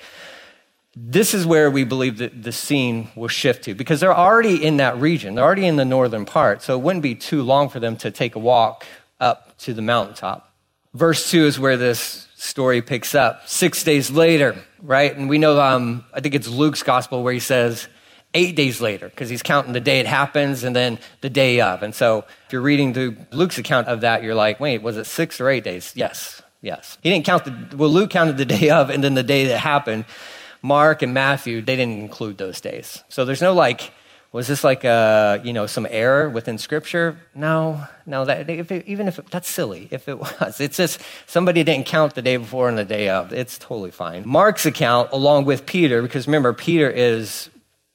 This 0.99 1.35
is 1.35 1.45
where 1.45 1.71
we 1.71 1.85
believe 1.85 2.19
that 2.19 2.43
the 2.43 2.53
scene 2.53 3.11
will 3.15 3.29
shift 3.29 3.65
to 3.65 3.75
because 3.75 4.01
they're 4.01 4.17
already 4.17 4.65
in 4.65 4.79
that 4.79 4.99
region. 4.99 5.35
They're 5.35 5.45
already 5.45 5.67
in 5.67 5.77
the 5.77 5.85
northern 5.85 6.25
part, 6.25 6.63
so 6.63 6.75
it 6.75 6.83
wouldn't 6.83 7.03
be 7.03 7.15
too 7.15 7.43
long 7.43 7.69
for 7.69 7.81
them 7.81 7.97
to 7.99 8.11
take 8.11 8.35
a 8.35 8.39
walk 8.39 8.87
up 9.21 9.59
to 9.59 9.75
the 9.75 9.83
mountaintop. 9.83 10.55
Verse 10.95 11.31
2 11.31 11.45
is 11.45 11.61
where 11.61 11.77
this 11.77 12.26
story 12.37 12.83
picks 12.83 13.15
up. 13.15 13.49
Six 13.49 13.83
days 13.83 14.11
later, 14.11 14.57
right? 14.83 15.17
And 15.17 15.29
we 15.29 15.39
know, 15.39 15.61
um, 15.61 16.05
I 16.13 16.21
think 16.21 16.35
it's 16.35 16.49
Luke's 16.49 16.83
gospel 16.83 17.23
where 17.23 17.33
he 17.33 17.41
says 17.41 17.89
eight 18.35 18.55
days 18.55 18.81
later, 18.81 19.09
because 19.09 19.31
he's 19.31 19.43
counting 19.43 19.73
the 19.73 19.81
day 19.81 20.01
it 20.01 20.07
happens 20.07 20.63
and 20.63 20.77
then 20.77 20.99
the 21.23 21.31
day 21.31 21.61
of. 21.61 21.83
And 21.83 21.95
so 21.95 22.25
if 22.47 22.53
you're 22.53 22.63
reading 22.63 22.93
the, 22.93 23.17
Luke's 23.33 23.57
account 23.57 23.89
of 23.89 24.03
that, 24.03 24.23
you're 24.23 24.35
like, 24.35 24.61
wait, 24.61 24.83
was 24.83 24.99
it 24.99 25.07
six 25.07 25.41
or 25.41 25.49
eight 25.49 25.65
days? 25.65 25.93
Yes, 25.97 26.43
yes. 26.61 26.99
He 27.03 27.11
didn't 27.11 27.25
count 27.25 27.47
the, 27.47 27.77
well, 27.77 27.89
Luke 27.89 28.11
counted 28.11 28.37
the 28.37 28.45
day 28.59 28.69
of 28.69 28.91
and 28.91 29.03
then 29.03 29.15
the 29.15 29.23
day 29.23 29.47
that 29.47 29.59
happened. 29.59 30.05
Mark 30.61 31.01
and 31.03 31.15
Matthew, 31.15 31.63
they 31.63 31.77
didn't 31.77 31.99
include 31.99 32.37
those 32.37 32.61
days. 32.61 33.03
So 33.09 33.25
there's 33.25 33.43
no 33.43 33.55
like, 33.55 33.93
was 34.37 34.47
this 34.47 34.63
like 34.63 34.85
a, 34.85 35.41
you 35.45 35.55
know, 35.55 35.67
some 35.67 35.87
error 35.89 36.29
within 36.29 36.59
Scripture? 36.59 37.19
No, 37.35 37.83
no. 38.05 38.27
That 38.27 38.51
if 38.51 38.71
it, 38.71 38.87
even 38.87 39.09
if 39.09 39.19
it, 39.19 39.31
that's 39.31 39.49
silly, 39.49 39.89
if 39.91 40.11
it 40.11 40.19
was, 40.41 40.61
it's 40.61 40.77
just 40.77 41.01
somebody 41.27 41.65
didn't 41.65 41.87
count 41.87 42.15
the 42.15 42.21
day 42.21 42.37
before 42.37 42.69
and 42.69 42.77
the 42.77 42.85
day 42.85 43.09
of. 43.09 43.33
It's 43.33 43.57
totally 43.57 43.91
fine. 43.91 44.29
Mark's 44.29 44.67
account, 44.67 45.11
along 45.13 45.47
with 45.47 45.65
Peter, 45.65 46.03
because 46.03 46.27
remember 46.27 46.53
Peter 46.53 46.91
is 46.91 47.49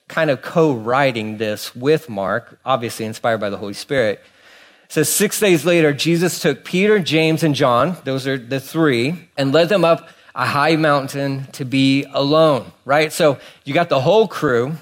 kind 0.07 0.31
of 0.31 0.41
co-writing 0.41 1.37
this 1.37 1.75
with 1.75 2.09
Mark, 2.09 2.59
obviously 2.65 3.05
inspired 3.05 3.39
by 3.39 3.51
the 3.51 3.57
Holy 3.57 3.73
Spirit. 3.75 4.19
says 4.89 5.09
six 5.09 5.39
days 5.39 5.63
later, 5.63 5.93
Jesus 5.93 6.39
took 6.39 6.65
Peter, 6.65 6.97
James, 6.97 7.43
and 7.43 7.53
John. 7.53 7.97
Those 8.03 8.25
are 8.25 8.39
the 8.39 8.59
three, 8.59 9.29
and 9.37 9.51
led 9.51 9.69
them 9.69 9.85
up 9.85 10.09
a 10.33 10.47
high 10.47 10.75
mountain 10.75 11.45
to 11.51 11.65
be 11.65 12.03
alone. 12.11 12.71
Right. 12.83 13.13
So 13.13 13.37
you 13.63 13.75
got 13.75 13.89
the 13.89 14.01
whole 14.01 14.27
crew 14.27 14.77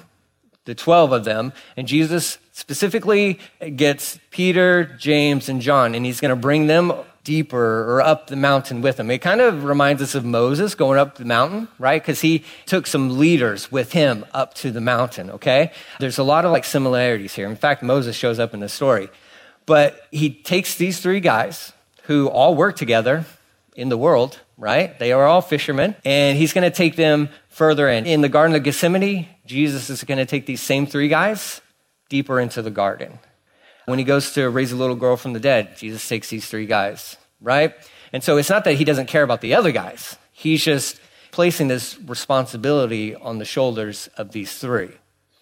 the 0.65 0.75
12 0.75 1.11
of 1.11 1.23
them, 1.23 1.53
and 1.75 1.87
Jesus 1.87 2.37
Specifically, 2.59 3.39
gets 3.77 4.19
Peter, 4.31 4.83
James, 4.99 5.47
and 5.47 5.61
John, 5.61 5.95
and 5.95 6.05
he's 6.05 6.19
going 6.19 6.29
to 6.29 6.35
bring 6.35 6.67
them 6.67 6.91
deeper 7.23 7.89
or 7.89 8.01
up 8.01 8.27
the 8.27 8.35
mountain 8.35 8.81
with 8.81 8.99
him. 8.99 9.09
It 9.09 9.19
kind 9.19 9.39
of 9.39 9.63
reminds 9.63 10.01
us 10.01 10.13
of 10.13 10.25
Moses 10.25 10.75
going 10.75 10.99
up 10.99 11.15
the 11.15 11.23
mountain, 11.23 11.69
right? 11.79 12.01
Because 12.01 12.19
he 12.19 12.43
took 12.65 12.85
some 12.85 13.17
leaders 13.17 13.71
with 13.71 13.93
him 13.93 14.25
up 14.33 14.55
to 14.55 14.71
the 14.71 14.81
mountain, 14.81 15.29
okay? 15.29 15.71
There's 16.01 16.17
a 16.17 16.23
lot 16.23 16.43
of 16.43 16.51
like 16.51 16.65
similarities 16.65 17.33
here. 17.33 17.47
In 17.47 17.55
fact, 17.55 17.81
Moses 17.81 18.13
shows 18.13 18.39
up 18.39 18.53
in 18.53 18.59
the 18.59 18.67
story. 18.67 19.07
But 19.65 20.07
he 20.11 20.29
takes 20.29 20.75
these 20.75 20.99
three 20.99 21.21
guys 21.21 21.71
who 22.03 22.27
all 22.27 22.55
work 22.55 22.75
together 22.75 23.23
in 23.73 23.87
the 23.87 23.97
world, 23.97 24.37
right? 24.57 24.99
They 24.99 25.13
are 25.13 25.25
all 25.25 25.41
fishermen, 25.41 25.95
and 26.03 26.37
he's 26.37 26.51
going 26.51 26.69
to 26.69 26.75
take 26.75 26.97
them 26.97 27.29
further 27.47 27.87
in. 27.87 28.05
In 28.05 28.19
the 28.19 28.29
Garden 28.29 28.53
of 28.53 28.63
Gethsemane, 28.63 29.29
Jesus 29.49 29.89
is 29.89 30.03
going 30.03 30.19
to 30.19 30.27
take 30.27 30.45
these 30.45 30.61
same 30.61 30.85
three 30.85 31.07
guys 31.07 31.59
deeper 32.07 32.39
into 32.39 32.61
the 32.61 32.69
garden. 32.69 33.17
When 33.87 33.97
he 33.97 34.05
goes 34.05 34.33
to 34.33 34.47
raise 34.47 34.71
a 34.71 34.75
little 34.75 34.95
girl 34.95 35.17
from 35.17 35.33
the 35.33 35.39
dead, 35.39 35.75
Jesus 35.75 36.07
takes 36.07 36.29
these 36.29 36.45
three 36.45 36.67
guys, 36.67 37.17
right? 37.41 37.73
And 38.13 38.23
so 38.23 38.37
it's 38.37 38.51
not 38.51 38.63
that 38.65 38.75
he 38.75 38.83
doesn't 38.83 39.07
care 39.07 39.23
about 39.23 39.41
the 39.41 39.55
other 39.55 39.71
guys, 39.71 40.17
he's 40.31 40.63
just 40.63 41.01
placing 41.31 41.67
this 41.67 41.99
responsibility 42.01 43.15
on 43.15 43.39
the 43.39 43.45
shoulders 43.45 44.07
of 44.17 44.33
these 44.33 44.55
three, 44.55 44.91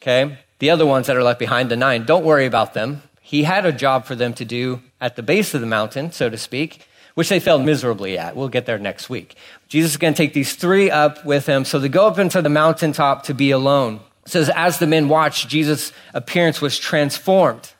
okay? 0.02 0.38
The 0.60 0.70
other 0.70 0.86
ones 0.86 1.08
that 1.08 1.18
are 1.18 1.24
left 1.24 1.40
behind, 1.40 1.70
the 1.70 1.76
nine, 1.76 2.06
don't 2.06 2.24
worry 2.24 2.46
about 2.46 2.74
them. 2.74 3.02
He 3.20 3.44
had 3.44 3.66
a 3.66 3.74
job 3.74 4.06
for 4.06 4.16
them 4.16 4.34
to 4.36 4.46
do 4.46 4.82
at 5.02 5.18
the 5.18 5.24
base 5.24 5.54
of 5.54 5.60
the 5.60 5.68
mountain, 5.68 6.14
so 6.14 6.30
to 6.30 6.38
speak, 6.38 6.88
which 7.18 7.30
they 7.30 7.40
failed 7.40 7.66
miserably 7.66 8.16
at. 8.16 8.36
We'll 8.36 8.48
get 8.48 8.68
there 8.68 8.78
next 8.78 9.10
week. 9.10 9.34
Jesus 9.70 9.90
is 9.94 9.98
going 9.98 10.14
to 10.14 10.18
take 10.18 10.34
these 10.34 10.54
three 10.54 10.92
up 10.92 11.26
with 11.26 11.48
him. 11.48 11.66
So 11.66 11.80
they 11.80 11.90
go 11.90 12.06
up 12.06 12.20
into 12.20 12.44
the 12.44 12.50
mountaintop 12.50 13.24
to 13.24 13.34
be 13.34 13.50
alone. 13.50 14.02
It 14.28 14.30
says, 14.30 14.52
as 14.56 14.78
the 14.78 14.86
men 14.86 15.10
watched, 15.10 15.50
Jesus' 15.50 15.92
appearance 16.14 16.62
was 16.62 16.78
transformed, 16.78 17.72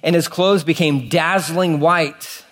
and 0.00 0.14
his 0.14 0.28
clothes 0.28 0.62
became 0.62 1.08
dazzling 1.08 1.80
white. 1.80 2.44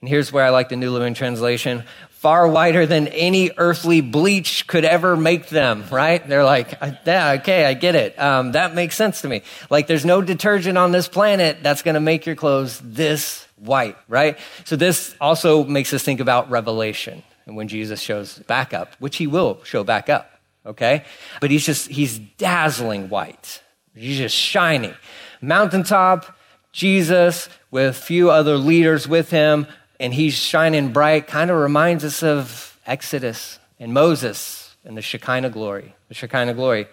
And 0.00 0.08
here's 0.08 0.30
where 0.30 0.44
I 0.44 0.50
like 0.50 0.68
the 0.68 0.76
New 0.76 0.92
Living 0.92 1.14
Translation 1.14 1.82
far 2.10 2.46
whiter 2.46 2.86
than 2.86 3.08
any 3.08 3.50
earthly 3.56 4.00
bleach 4.00 4.68
could 4.68 4.84
ever 4.84 5.16
make 5.16 5.48
them, 5.48 5.82
right? 5.90 6.26
They're 6.28 6.44
like, 6.44 6.78
yeah, 7.04 7.38
okay, 7.40 7.64
I 7.64 7.74
get 7.74 7.96
it. 7.96 8.16
Um, 8.20 8.52
that 8.52 8.76
makes 8.76 8.94
sense 8.94 9.22
to 9.22 9.28
me. 9.28 9.42
Like, 9.68 9.88
there's 9.88 10.04
no 10.04 10.22
detergent 10.22 10.78
on 10.78 10.92
this 10.92 11.08
planet 11.08 11.58
that's 11.60 11.82
going 11.82 11.94
to 11.94 12.00
make 12.00 12.24
your 12.24 12.36
clothes 12.36 12.80
this 12.84 13.45
white, 13.56 13.96
right? 14.08 14.38
So, 14.64 14.76
this 14.76 15.14
also 15.20 15.64
makes 15.64 15.92
us 15.92 16.02
think 16.02 16.20
about 16.20 16.50
Revelation 16.50 17.22
and 17.46 17.56
when 17.56 17.68
Jesus 17.68 18.00
shows 18.00 18.38
back 18.40 18.74
up, 18.74 18.94
which 18.98 19.16
he 19.16 19.26
will 19.26 19.60
show 19.64 19.84
back 19.84 20.08
up 20.08 20.36
okay? 20.66 21.04
But 21.40 21.50
he's 21.50 21.64
just, 21.64 21.88
he's 21.88 22.18
dazzling 22.18 23.08
white. 23.08 23.62
He's 23.94 24.18
just 24.18 24.36
shining. 24.36 24.94
Mountaintop, 25.40 26.36
Jesus 26.72 27.48
with 27.70 27.90
a 27.90 27.98
few 27.98 28.30
other 28.30 28.56
leaders 28.56 29.08
with 29.08 29.30
him, 29.30 29.66
and 29.98 30.12
he's 30.12 30.34
shining 30.34 30.92
bright, 30.92 31.26
kind 31.26 31.50
of 31.50 31.56
reminds 31.58 32.04
us 32.04 32.22
of 32.22 32.78
Exodus 32.86 33.58
and 33.80 33.94
Moses 33.94 34.76
and 34.84 34.96
the 34.96 35.02
Shekinah 35.02 35.50
glory. 35.50 35.94
The 36.08 36.14
Shekinah 36.14 36.54
glory. 36.54 36.86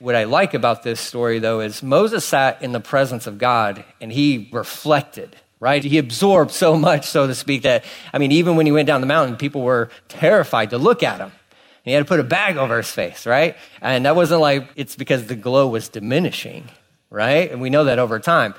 What 0.00 0.14
I 0.14 0.24
like 0.24 0.54
about 0.54 0.82
this 0.82 1.00
story, 1.00 1.38
though, 1.38 1.60
is 1.60 1.82
Moses 1.82 2.24
sat 2.24 2.62
in 2.62 2.72
the 2.72 2.80
presence 2.80 3.26
of 3.26 3.38
God 3.38 3.84
and 4.00 4.12
he 4.12 4.48
reflected, 4.52 5.36
right? 5.60 5.82
He 5.82 5.98
absorbed 5.98 6.52
so 6.52 6.76
much, 6.76 7.06
so 7.06 7.26
to 7.26 7.34
speak, 7.34 7.62
that, 7.62 7.84
I 8.12 8.18
mean, 8.18 8.32
even 8.32 8.56
when 8.56 8.66
he 8.66 8.72
went 8.72 8.86
down 8.86 9.00
the 9.00 9.06
mountain, 9.06 9.36
people 9.36 9.62
were 9.62 9.90
terrified 10.08 10.70
to 10.70 10.78
look 10.78 11.02
at 11.02 11.18
him 11.18 11.30
And 11.30 11.32
he 11.84 11.92
had 11.92 12.00
to 12.00 12.04
put 12.04 12.20
a 12.20 12.24
bag 12.24 12.56
over 12.56 12.76
his 12.76 12.90
face, 12.90 13.26
right? 13.26 13.56
And 13.80 14.04
that 14.06 14.14
wasn't 14.14 14.40
like 14.40 14.68
it's 14.76 14.96
because 14.96 15.26
the 15.26 15.36
glow 15.36 15.68
was 15.68 15.88
diminishing, 15.88 16.68
right? 17.10 17.50
And 17.50 17.60
we 17.60 17.70
know 17.70 17.84
that 17.84 17.98
over 17.98 18.18
time. 18.20 18.54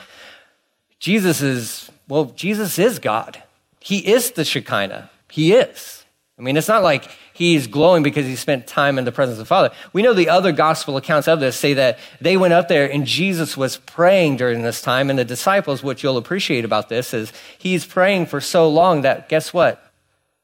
Jesus 0.99 1.41
is, 1.41 1.89
well, 2.07 2.25
Jesus 2.25 2.77
is 2.79 2.99
God. 2.99 3.41
He 3.79 3.99
is 3.99 4.31
the 4.31 4.43
Shekinah. 4.43 5.09
He 5.29 5.53
is. 5.53 6.03
I 6.37 6.41
mean, 6.41 6.57
it's 6.57 6.67
not 6.67 6.83
like 6.83 7.09
he's 7.39 7.67
glowing 7.67 8.03
because 8.03 8.25
he 8.25 8.35
spent 8.35 8.67
time 8.67 8.99
in 8.99 9.05
the 9.05 9.13
presence 9.13 9.35
of 9.35 9.39
the 9.39 9.45
Father. 9.45 9.71
We 9.93 10.01
know 10.01 10.13
the 10.13 10.27
other 10.27 10.51
gospel 10.51 10.97
accounts 10.97 11.25
of 11.29 11.39
this 11.39 11.55
say 11.55 11.73
that 11.75 11.97
they 12.19 12.35
went 12.35 12.53
up 12.53 12.67
there 12.67 12.91
and 12.91 13.05
Jesus 13.05 13.55
was 13.55 13.77
praying 13.77 14.35
during 14.35 14.61
this 14.61 14.81
time. 14.81 15.09
And 15.09 15.17
the 15.17 15.23
disciples, 15.23 15.81
what 15.81 16.03
you'll 16.03 16.17
appreciate 16.17 16.65
about 16.65 16.89
this 16.89 17.13
is 17.13 17.31
he's 17.57 17.85
praying 17.85 18.25
for 18.25 18.41
so 18.41 18.67
long 18.67 19.03
that 19.03 19.29
guess 19.29 19.53
what? 19.53 19.81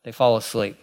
They 0.04 0.14
fall 0.14 0.38
asleep 0.38 0.78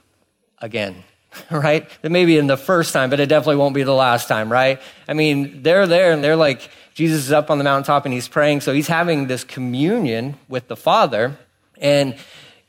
again. 0.59 1.03
right? 1.51 1.89
That 2.03 2.13
maybe 2.13 2.37
in 2.37 2.47
the 2.47 2.59
first 2.59 2.93
time, 2.93 3.09
but 3.09 3.19
it 3.19 3.31
definitely 3.31 3.57
won't 3.57 3.75
be 3.75 3.83
the 3.83 3.95
last 3.95 4.29
time, 4.29 4.53
right? 4.53 4.83
I 5.09 5.15
mean, 5.15 5.63
they're 5.63 5.87
there 5.87 6.13
and 6.13 6.23
they're 6.23 6.37
like, 6.37 6.69
Jesus 6.93 7.25
is 7.25 7.33
up 7.33 7.51
on 7.51 7.57
the 7.57 7.65
mountaintop 7.65 8.05
and 8.05 8.13
he's 8.13 8.29
praying. 8.29 8.61
So 8.61 8.75
he's 8.75 8.89
having 8.89 9.29
this 9.29 9.45
communion 9.45 10.37
with 10.47 10.69
the 10.69 10.77
Father. 10.77 11.39
And 11.79 12.17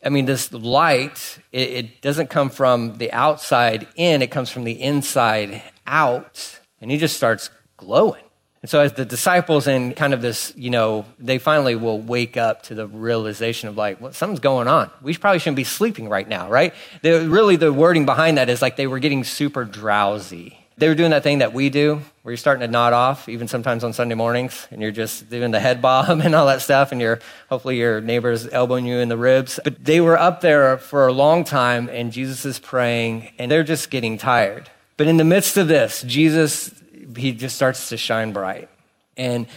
I 0.05 0.09
mean, 0.09 0.25
this 0.25 0.51
light, 0.51 1.39
it, 1.51 1.69
it 1.69 2.01
doesn't 2.01 2.29
come 2.29 2.49
from 2.49 2.97
the 2.97 3.11
outside 3.11 3.87
in, 3.95 4.21
it 4.21 4.31
comes 4.31 4.49
from 4.49 4.63
the 4.63 4.81
inside 4.81 5.61
out. 5.87 6.59
And 6.81 6.91
he 6.91 6.97
just 6.97 7.15
starts 7.15 7.49
glowing. 7.77 8.23
And 8.63 8.69
so, 8.69 8.79
as 8.79 8.93
the 8.93 9.03
disciples 9.03 9.67
and 9.67 9.93
kind 9.93 10.13
of 10.13 10.21
this, 10.21 10.53
you 10.55 10.69
know, 10.69 11.05
they 11.19 11.37
finally 11.37 11.75
will 11.75 11.99
wake 11.99 12.37
up 12.37 12.63
to 12.63 12.75
the 12.75 12.87
realization 12.87 13.67
of 13.67 13.75
like, 13.75 13.99
well, 13.99 14.13
something's 14.13 14.39
going 14.39 14.69
on. 14.69 14.89
We 15.01 15.15
probably 15.17 15.39
shouldn't 15.39 15.57
be 15.57 15.65
sleeping 15.65 16.07
right 16.07 16.27
now, 16.27 16.49
right? 16.49 16.73
The, 17.01 17.27
really, 17.27 17.57
the 17.57 17.73
wording 17.73 18.05
behind 18.05 18.37
that 18.37 18.49
is 18.49 18.61
like 18.61 18.77
they 18.77 18.87
were 18.87 18.99
getting 18.99 19.25
super 19.25 19.65
drowsy. 19.65 20.62
They 20.77 20.87
were 20.87 20.95
doing 20.95 21.11
that 21.11 21.23
thing 21.23 21.39
that 21.39 21.53
we 21.53 21.69
do, 21.69 22.01
where 22.23 22.31
you're 22.31 22.37
starting 22.37 22.61
to 22.61 22.67
nod 22.67 22.93
off, 22.93 23.29
even 23.29 23.47
sometimes 23.47 23.83
on 23.83 23.93
Sunday 23.93 24.15
mornings, 24.15 24.67
and 24.71 24.81
you're 24.81 24.91
just 24.91 25.29
doing 25.29 25.51
the 25.51 25.59
head 25.59 25.81
bob 25.81 26.19
and 26.23 26.33
all 26.33 26.47
that 26.47 26.61
stuff, 26.61 26.91
and 26.91 26.99
you're 26.99 27.19
hopefully 27.49 27.77
your 27.77 28.01
neighbor's 28.01 28.47
elbowing 28.49 28.85
you 28.85 28.97
in 28.97 29.09
the 29.09 29.17
ribs. 29.17 29.59
But 29.63 29.83
they 29.83 30.01
were 30.01 30.17
up 30.17 30.41
there 30.41 30.77
for 30.77 31.07
a 31.07 31.13
long 31.13 31.43
time, 31.43 31.89
and 31.89 32.11
Jesus 32.11 32.45
is 32.45 32.59
praying, 32.59 33.31
and 33.37 33.51
they're 33.51 33.63
just 33.63 33.89
getting 33.89 34.17
tired. 34.17 34.69
But 34.97 35.07
in 35.07 35.17
the 35.17 35.23
midst 35.23 35.57
of 35.57 35.67
this, 35.67 36.03
Jesus 36.03 36.71
he 37.17 37.31
just 37.31 37.55
starts 37.55 37.89
to 37.89 37.97
shine 37.97 38.31
bright. 38.33 38.69
And 39.17 39.47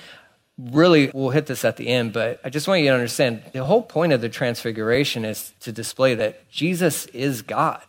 really, 0.59 1.11
we'll 1.13 1.31
hit 1.31 1.47
this 1.47 1.65
at 1.65 1.77
the 1.77 1.89
end, 1.89 2.13
but 2.13 2.41
I 2.45 2.51
just 2.51 2.69
want 2.69 2.83
you 2.83 2.89
to 2.89 2.95
understand 2.95 3.43
the 3.53 3.65
whole 3.65 3.83
point 3.83 4.13
of 4.13 4.21
the 4.21 4.29
transfiguration 4.29 5.25
is 5.25 5.53
to 5.61 5.73
display 5.73 6.15
that 6.17 6.49
Jesus 6.51 7.07
is 7.07 7.43
God. 7.43 7.83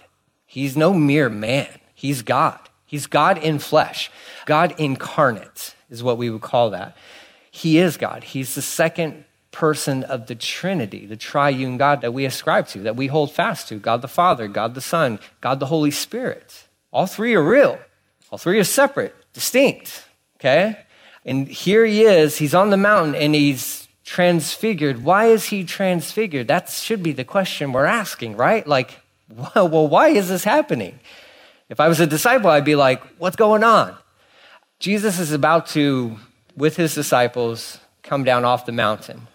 He's 0.45 0.77
no 0.77 0.93
mere 0.93 1.29
man, 1.29 1.67
He's 1.93 2.21
God. 2.21 2.59
He's 2.87 3.05
God 3.05 3.37
in 3.37 3.59
flesh, 3.59 4.09
God 4.45 4.73
incarnate 4.79 5.75
is 5.89 6.01
what 6.01 6.17
we 6.17 6.29
would 6.29 6.41
call 6.41 6.71
that. 6.71 6.97
He 7.51 7.77
is 7.77 7.97
God. 7.97 8.23
He's 8.23 8.55
the 8.55 8.61
second 8.61 9.25
person 9.51 10.03
of 10.03 10.27
the 10.27 10.35
Trinity, 10.35 11.05
the 11.05 11.17
triune 11.17 11.77
God 11.77 12.01
that 12.01 12.13
we 12.13 12.25
ascribe 12.25 12.67
to, 12.69 12.79
that 12.81 12.95
we 12.95 13.07
hold 13.07 13.31
fast 13.31 13.67
to 13.69 13.75
God 13.75 14.01
the 14.01 14.07
Father, 14.07 14.47
God 14.47 14.73
the 14.73 14.81
Son, 14.81 15.19
God 15.41 15.59
the 15.59 15.65
Holy 15.65 15.91
Spirit. 15.91 16.67
All 16.91 17.07
three 17.07 17.35
are 17.35 17.43
real, 17.43 17.79
all 18.31 18.37
three 18.37 18.59
are 18.59 18.63
separate 18.63 19.15
distinct, 19.33 20.05
okay? 20.39 20.77
And 21.25 21.47
here 21.47 21.85
he 21.85 22.03
is, 22.03 22.37
he's 22.37 22.53
on 22.53 22.69
the 22.69 22.77
mountain 22.77 23.15
and 23.15 23.35
he's 23.35 23.87
transfigured. 24.05 25.03
Why 25.03 25.25
is 25.25 25.45
he 25.45 25.63
transfigured? 25.63 26.47
That 26.47 26.69
should 26.69 27.03
be 27.03 27.11
the 27.11 27.25
question 27.25 27.73
we're 27.73 27.85
asking, 27.85 28.37
right? 28.37 28.65
Like, 28.65 28.99
well, 29.55 29.87
why 29.87 30.09
is 30.09 30.29
this 30.29 30.43
happening? 30.43 30.99
If 31.69 31.79
I 31.79 31.87
was 31.87 31.99
a 31.99 32.07
disciple, 32.07 32.49
I'd 32.49 32.65
be 32.65 32.75
like, 32.75 33.01
what's 33.17 33.35
going 33.35 33.63
on? 33.63 33.95
Jesus 34.79 35.19
is 35.19 35.31
about 35.31 35.67
to, 35.67 36.17
with 36.55 36.77
his 36.77 36.95
disciples, 36.95 37.79
come 38.03 38.23
down 38.23 38.45
off 38.45 38.65
the 38.65 38.71
mountain. 38.71 39.27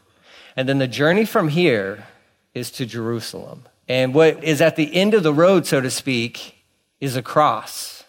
And 0.56 0.68
then 0.68 0.78
the 0.78 0.88
journey 0.88 1.24
from 1.24 1.48
here 1.48 2.06
is 2.54 2.70
to 2.72 2.86
Jerusalem. 2.86 3.64
And 3.88 4.14
what 4.14 4.42
is 4.44 4.60
at 4.60 4.76
the 4.76 4.94
end 4.94 5.14
of 5.14 5.22
the 5.22 5.34
road, 5.34 5.66
so 5.66 5.80
to 5.80 5.90
speak, 5.90 6.54
is 7.00 7.16
a 7.16 7.22
cross 7.22 8.04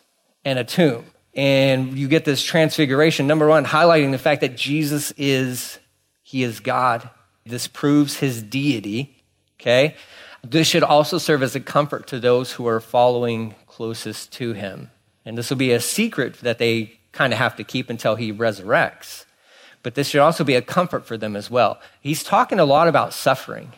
and 0.46 0.60
a 0.60 0.64
tomb. 0.64 1.06
And 1.34 1.98
you 1.98 2.08
get 2.08 2.26
this 2.26 2.44
transfiguration, 2.44 3.26
number 3.28 3.48
one, 3.48 3.66
highlighting 3.66 4.12
the 4.12 4.18
fact 4.18 4.42
that 4.42 4.56
Jesus 4.56 5.12
is, 5.18 5.80
he 6.22 6.44
is 6.44 6.60
God. 6.60 7.10
This 7.46 7.68
proves 7.68 8.18
his 8.18 8.44
deity, 8.44 9.24
okay? 9.60 9.96
This 10.44 10.68
should 10.68 10.84
also 10.84 11.18
serve 11.18 11.42
as 11.42 11.56
a 11.56 11.60
comfort 11.60 12.08
to 12.08 12.20
those 12.20 12.52
who 12.52 12.68
are 12.68 12.80
following 12.80 13.56
closest 13.76 14.32
to 14.34 14.54
him. 14.54 14.92
And 15.26 15.36
this 15.36 15.50
will 15.50 15.58
be 15.58 15.72
a 15.72 15.80
secret 15.80 16.36
that 16.42 16.60
they 16.60 17.00
kind 17.12 17.34
of 17.34 17.40
have 17.40 17.56
to 17.56 17.64
keep 17.64 17.90
until 17.90 18.16
he 18.16 18.32
resurrects. 18.32 19.26
But 19.82 19.96
this 19.96 20.10
should 20.10 20.22
also 20.22 20.44
be 20.44 20.54
a 20.54 20.62
comfort 20.62 21.08
for 21.08 21.18
them 21.18 21.36
as 21.36 21.50
well. 21.50 21.80
He's 22.00 22.24
talking 22.24 22.60
a 22.60 22.66
lot 22.66 22.88
about 22.88 23.14
suffering. 23.14 23.74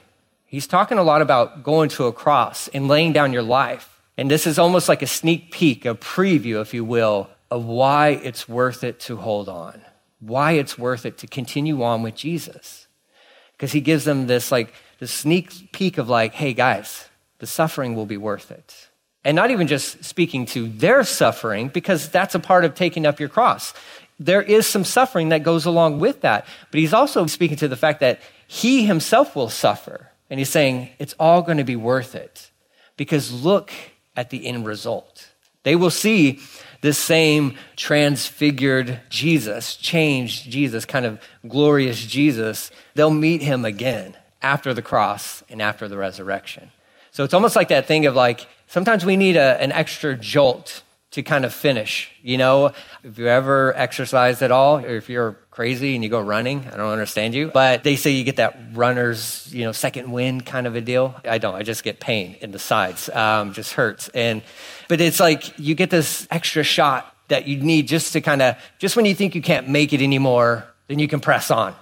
He's 0.46 0.68
talking 0.68 0.98
a 0.98 1.04
lot 1.04 1.22
about 1.22 1.64
going 1.64 1.88
to 1.90 2.06
a 2.06 2.14
cross 2.14 2.68
and 2.74 2.90
laying 2.90 3.14
down 3.14 3.32
your 3.32 3.42
life. 3.42 4.02
And 4.18 4.30
this 4.30 4.46
is 4.46 4.60
almost 4.60 4.90
like 4.90 5.02
a 5.02 5.08
sneak 5.08 5.52
peek, 5.52 5.86
a 5.86 5.96
preview, 5.96 6.62
if 6.62 6.74
you 6.74 6.84
will, 6.84 7.30
of 7.50 7.64
why 7.66 8.10
it's 8.10 8.50
worth 8.50 8.84
it 8.84 9.00
to 9.02 9.16
hold 9.16 9.48
on, 9.48 9.82
why 10.20 10.54
it's 10.54 10.78
worth 10.78 11.06
it 11.06 11.18
to 11.20 11.28
continue 11.28 11.82
on 11.84 12.04
with 12.04 12.16
Jesus. 12.16 12.88
Because 13.54 13.72
he 13.72 13.80
gives 13.80 14.04
them 14.04 14.28
this 14.28 14.52
like 14.52 14.74
this 15.00 15.12
sneak 15.12 15.72
peek 15.72 15.98
of 15.98 16.10
like, 16.10 16.34
hey 16.34 16.54
guys, 16.54 17.08
the 17.40 17.48
suffering 17.48 17.96
will 17.96 18.06
be 18.06 18.18
worth 18.18 18.52
it. 18.52 18.90
And 19.26 19.36
not 19.36 19.52
even 19.52 19.68
just 19.68 20.06
speaking 20.06 20.46
to 20.48 20.70
their 20.70 21.04
suffering, 21.04 21.68
because 21.68 22.08
that's 22.08 22.36
a 22.36 22.40
part 22.40 22.64
of 22.64 22.76
taking 22.76 23.06
up 23.06 23.20
your 23.20 23.28
cross. 23.28 23.74
there 24.20 24.42
is 24.42 24.66
some 24.66 24.84
suffering 24.84 25.30
that 25.30 25.44
goes 25.44 25.66
along 25.66 26.00
with 26.00 26.22
that. 26.22 26.48
But 26.72 26.80
he's 26.80 26.94
also 26.94 27.26
speaking 27.28 27.58
to 27.58 27.68
the 27.68 27.76
fact 27.76 28.00
that 28.00 28.22
he 28.48 28.86
himself 28.86 29.36
will 29.36 29.50
suffer. 29.50 30.10
And 30.30 30.40
he's 30.40 30.50
saying 30.50 30.90
it's 31.00 31.16
all 31.20 31.42
going 31.42 31.58
to 31.58 31.64
be 31.64 31.76
worth 31.76 32.16
it 32.16 32.50
because 32.98 33.32
look 33.32 33.72
at 34.16 34.30
the 34.30 34.48
end 34.48 34.66
result. 34.66 35.30
They 35.64 35.76
will 35.76 35.90
see 35.90 36.40
this 36.82 36.98
same 36.98 37.56
transfigured 37.76 39.00
Jesus, 39.10 39.76
changed 39.76 40.50
Jesus, 40.50 40.86
kind 40.86 41.06
of 41.06 41.20
glorious 41.48 42.06
Jesus. 42.06 42.72
They'll 42.94 43.10
meet 43.10 43.42
him 43.42 43.66
again 43.66 44.16
after 44.42 44.74
the 44.74 44.82
cross 44.82 45.44
and 45.50 45.62
after 45.62 45.88
the 45.88 45.98
resurrection. 45.98 46.72
So 47.12 47.24
it's 47.24 47.34
almost 47.34 47.56
like 47.56 47.70
that 47.70 47.88
thing 47.88 48.06
of 48.06 48.16
like, 48.16 48.48
sometimes 48.68 49.06
we 49.06 49.18
need 49.18 49.36
a, 49.36 49.62
an 49.62 49.72
extra 49.72 50.16
jolt 50.16 50.84
to 51.12 51.24
kind 51.24 51.46
of 51.46 51.54
finish. 51.54 52.12
You 52.22 52.38
know, 52.38 52.74
if 53.04 53.18
you 53.18 53.28
ever 53.28 53.74
exercise 53.78 54.42
at 54.42 54.52
all, 54.52 54.80
or 54.80 54.98
if 54.98 55.10
you're 55.10 55.38
crazy 55.50 55.96
and 55.96 56.04
you 56.04 56.10
go 56.10 56.20
running, 56.20 56.68
I 56.68 56.76
don't 56.76 56.92
understand 56.92 57.34
you. 57.34 57.48
But 57.54 57.86
they 57.86 57.96
say 57.96 58.12
you 58.12 58.26
get 58.26 58.36
that 58.36 58.60
runner's, 58.74 59.48
you 59.54 59.64
know, 59.64 59.72
second 59.72 60.12
wind 60.12 60.46
kind 60.46 60.68
of 60.68 60.76
a 60.76 60.82
deal. 60.82 61.16
I 61.24 61.38
don't. 61.38 61.56
I 61.56 61.64
just 61.64 61.86
get 61.86 62.02
pain 62.02 62.36
in 62.42 62.52
the 62.52 62.60
sides. 62.60 63.10
Um, 63.10 63.54
just 63.54 63.74
hurts. 63.74 64.10
And 64.10 64.42
but 64.90 65.00
it's 65.00 65.22
like 65.22 65.58
you 65.58 65.74
get 65.74 65.90
this 65.90 66.28
extra 66.30 66.64
shot 66.64 67.16
that 67.30 67.48
you 67.48 67.62
need 67.62 67.88
just 67.88 68.12
to 68.14 68.22
kind 68.22 68.42
of 68.42 68.58
just 68.78 68.98
when 68.98 69.06
you 69.06 69.16
think 69.16 69.36
you 69.36 69.42
can't 69.42 69.70
make 69.70 69.94
it 69.94 70.02
anymore, 70.02 70.66
then 70.88 71.00
you 71.00 71.08
can 71.08 71.22
press 71.22 71.50
on. 71.50 71.74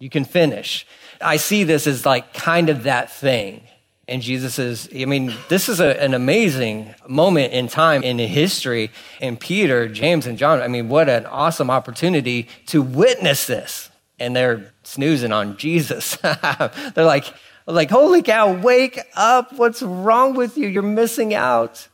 You 0.00 0.10
can 0.10 0.24
finish. 0.24 0.84
I 1.20 1.36
see 1.36 1.62
this 1.62 1.86
as 1.86 2.04
like 2.04 2.34
kind 2.34 2.70
of 2.70 2.82
that 2.84 3.12
thing. 3.12 3.62
And 4.10 4.22
Jesus 4.22 4.58
is, 4.58 4.88
I 4.92 5.04
mean, 5.04 5.32
this 5.48 5.68
is 5.68 5.78
a, 5.78 6.02
an 6.02 6.14
amazing 6.14 6.92
moment 7.06 7.52
in 7.52 7.68
time 7.68 8.02
in 8.02 8.18
history. 8.18 8.90
And 9.20 9.38
Peter, 9.38 9.88
James, 9.88 10.26
and 10.26 10.36
John, 10.36 10.60
I 10.60 10.66
mean, 10.66 10.88
what 10.88 11.08
an 11.08 11.26
awesome 11.26 11.70
opportunity 11.70 12.48
to 12.66 12.82
witness 12.82 13.46
this. 13.46 13.88
And 14.18 14.34
they're 14.34 14.72
snoozing 14.82 15.30
on 15.30 15.56
Jesus. 15.56 16.16
they're 16.16 17.04
like, 17.04 17.32
like, 17.66 17.88
holy 17.88 18.20
cow, 18.20 18.52
wake 18.52 18.98
up. 19.14 19.52
What's 19.52 19.80
wrong 19.80 20.34
with 20.34 20.58
you? 20.58 20.66
You're 20.66 20.82
missing 20.82 21.32
out. 21.32 21.86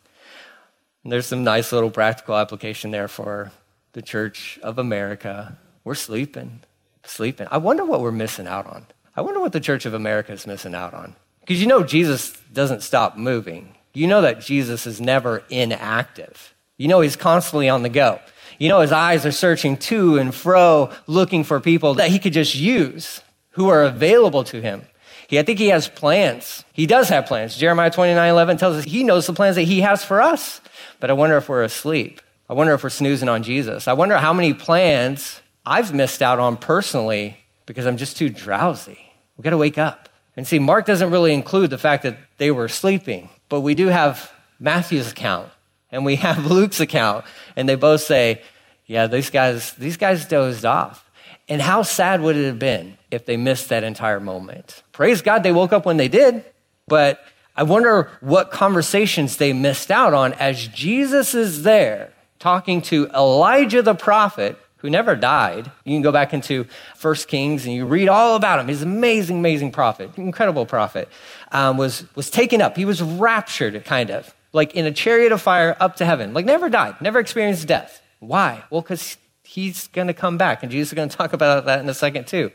And 1.04 1.12
there's 1.12 1.26
some 1.26 1.44
nice 1.44 1.70
little 1.70 1.90
practical 1.90 2.34
application 2.34 2.92
there 2.92 3.08
for 3.08 3.52
the 3.92 4.00
Church 4.00 4.58
of 4.62 4.78
America. 4.78 5.58
We're 5.84 5.94
sleeping, 5.94 6.62
sleeping. 7.04 7.46
I 7.50 7.58
wonder 7.58 7.84
what 7.84 8.00
we're 8.00 8.10
missing 8.10 8.46
out 8.46 8.66
on. 8.66 8.86
I 9.14 9.20
wonder 9.20 9.40
what 9.40 9.52
the 9.52 9.60
Church 9.60 9.84
of 9.84 9.92
America 9.92 10.32
is 10.32 10.46
missing 10.46 10.74
out 10.74 10.94
on. 10.94 11.14
Because 11.46 11.60
you 11.60 11.68
know 11.68 11.84
Jesus 11.84 12.32
doesn't 12.52 12.82
stop 12.82 13.16
moving. 13.16 13.72
You 13.94 14.08
know 14.08 14.22
that 14.22 14.40
Jesus 14.40 14.84
is 14.84 15.00
never 15.00 15.44
inactive. 15.48 16.54
You 16.76 16.88
know 16.88 17.00
he's 17.00 17.14
constantly 17.14 17.68
on 17.68 17.84
the 17.84 17.88
go. 17.88 18.18
You 18.58 18.68
know 18.68 18.80
his 18.80 18.90
eyes 18.90 19.24
are 19.24 19.30
searching 19.32 19.76
to 19.76 20.18
and 20.18 20.34
fro, 20.34 20.90
looking 21.06 21.44
for 21.44 21.60
people 21.60 21.94
that 21.94 22.10
he 22.10 22.18
could 22.18 22.32
just 22.32 22.56
use 22.56 23.22
who 23.50 23.68
are 23.68 23.84
available 23.84 24.42
to 24.42 24.60
him. 24.60 24.82
He, 25.28 25.38
I 25.38 25.44
think 25.44 25.60
he 25.60 25.68
has 25.68 25.88
plans. 25.88 26.64
He 26.72 26.84
does 26.84 27.08
have 27.10 27.26
plans. 27.26 27.56
Jeremiah 27.56 27.92
29 27.92 28.28
11 28.28 28.56
tells 28.56 28.76
us 28.76 28.84
he 28.84 29.04
knows 29.04 29.28
the 29.28 29.32
plans 29.32 29.54
that 29.54 29.62
he 29.62 29.82
has 29.82 30.04
for 30.04 30.20
us. 30.20 30.60
But 30.98 31.10
I 31.10 31.12
wonder 31.12 31.36
if 31.36 31.48
we're 31.48 31.62
asleep. 31.62 32.20
I 32.50 32.54
wonder 32.54 32.74
if 32.74 32.82
we're 32.82 32.90
snoozing 32.90 33.28
on 33.28 33.44
Jesus. 33.44 33.86
I 33.86 33.92
wonder 33.92 34.16
how 34.16 34.32
many 34.32 34.52
plans 34.52 35.40
I've 35.64 35.94
missed 35.94 36.22
out 36.22 36.40
on 36.40 36.56
personally 36.56 37.36
because 37.66 37.86
I'm 37.86 37.98
just 37.98 38.16
too 38.16 38.30
drowsy. 38.30 38.98
We 39.36 39.42
got 39.42 39.50
to 39.50 39.56
wake 39.58 39.78
up. 39.78 40.08
And 40.36 40.46
see, 40.46 40.58
Mark 40.58 40.86
doesn't 40.86 41.10
really 41.10 41.32
include 41.32 41.70
the 41.70 41.78
fact 41.78 42.02
that 42.02 42.18
they 42.38 42.50
were 42.50 42.68
sleeping, 42.68 43.30
but 43.48 43.60
we 43.60 43.74
do 43.74 43.86
have 43.86 44.30
Matthew's 44.60 45.10
account 45.10 45.48
and 45.90 46.04
we 46.04 46.16
have 46.16 46.46
Luke's 46.50 46.80
account, 46.80 47.24
and 47.54 47.68
they 47.68 47.74
both 47.74 48.02
say, 48.02 48.42
yeah, 48.86 49.06
these 49.06 49.30
guys, 49.30 49.72
these 49.74 49.96
guys 49.96 50.26
dozed 50.26 50.64
off. 50.64 51.08
And 51.48 51.62
how 51.62 51.82
sad 51.82 52.20
would 52.20 52.36
it 52.36 52.46
have 52.46 52.58
been 52.58 52.98
if 53.10 53.24
they 53.24 53.36
missed 53.36 53.68
that 53.68 53.84
entire 53.84 54.20
moment? 54.20 54.82
Praise 54.92 55.22
God 55.22 55.42
they 55.42 55.52
woke 55.52 55.72
up 55.72 55.86
when 55.86 55.96
they 55.96 56.08
did, 56.08 56.44
but 56.88 57.20
I 57.54 57.62
wonder 57.62 58.10
what 58.20 58.50
conversations 58.50 59.36
they 59.36 59.52
missed 59.52 59.90
out 59.90 60.12
on 60.12 60.34
as 60.34 60.66
Jesus 60.68 61.34
is 61.34 61.62
there 61.62 62.12
talking 62.38 62.82
to 62.82 63.08
Elijah 63.14 63.82
the 63.82 63.94
prophet 63.94 64.58
who 64.78 64.90
never 64.90 65.16
died. 65.16 65.70
You 65.84 65.94
can 65.94 66.02
go 66.02 66.12
back 66.12 66.34
into 66.34 66.64
First 66.94 67.28
Kings 67.28 67.64
and 67.66 67.74
you 67.74 67.86
read 67.86 68.08
all 68.08 68.36
about 68.36 68.60
him. 68.60 68.68
He's 68.68 68.82
an 68.82 68.92
amazing, 68.92 69.38
amazing 69.38 69.72
prophet, 69.72 70.10
incredible 70.16 70.66
prophet. 70.66 71.08
Um, 71.52 71.76
was 71.76 72.04
was 72.14 72.30
taken 72.30 72.60
up. 72.60 72.76
He 72.76 72.84
was 72.84 73.02
raptured, 73.02 73.84
kind 73.84 74.10
of 74.10 74.34
like 74.52 74.74
in 74.74 74.86
a 74.86 74.92
chariot 74.92 75.32
of 75.32 75.40
fire 75.40 75.76
up 75.80 75.96
to 75.96 76.04
heaven. 76.04 76.34
Like 76.34 76.44
never 76.44 76.68
died, 76.68 77.00
never 77.00 77.18
experienced 77.18 77.66
death. 77.66 78.02
Why? 78.20 78.64
Well, 78.70 78.80
because 78.80 79.16
he's 79.44 79.88
going 79.88 80.08
to 80.08 80.14
come 80.14 80.38
back, 80.38 80.62
and 80.62 80.72
Jesus 80.72 80.92
is 80.92 80.96
going 80.96 81.08
to 81.08 81.16
talk 81.16 81.32
about 81.32 81.66
that 81.66 81.80
in 81.80 81.88
a 81.88 81.94
second 81.94 82.26
too. 82.26 82.50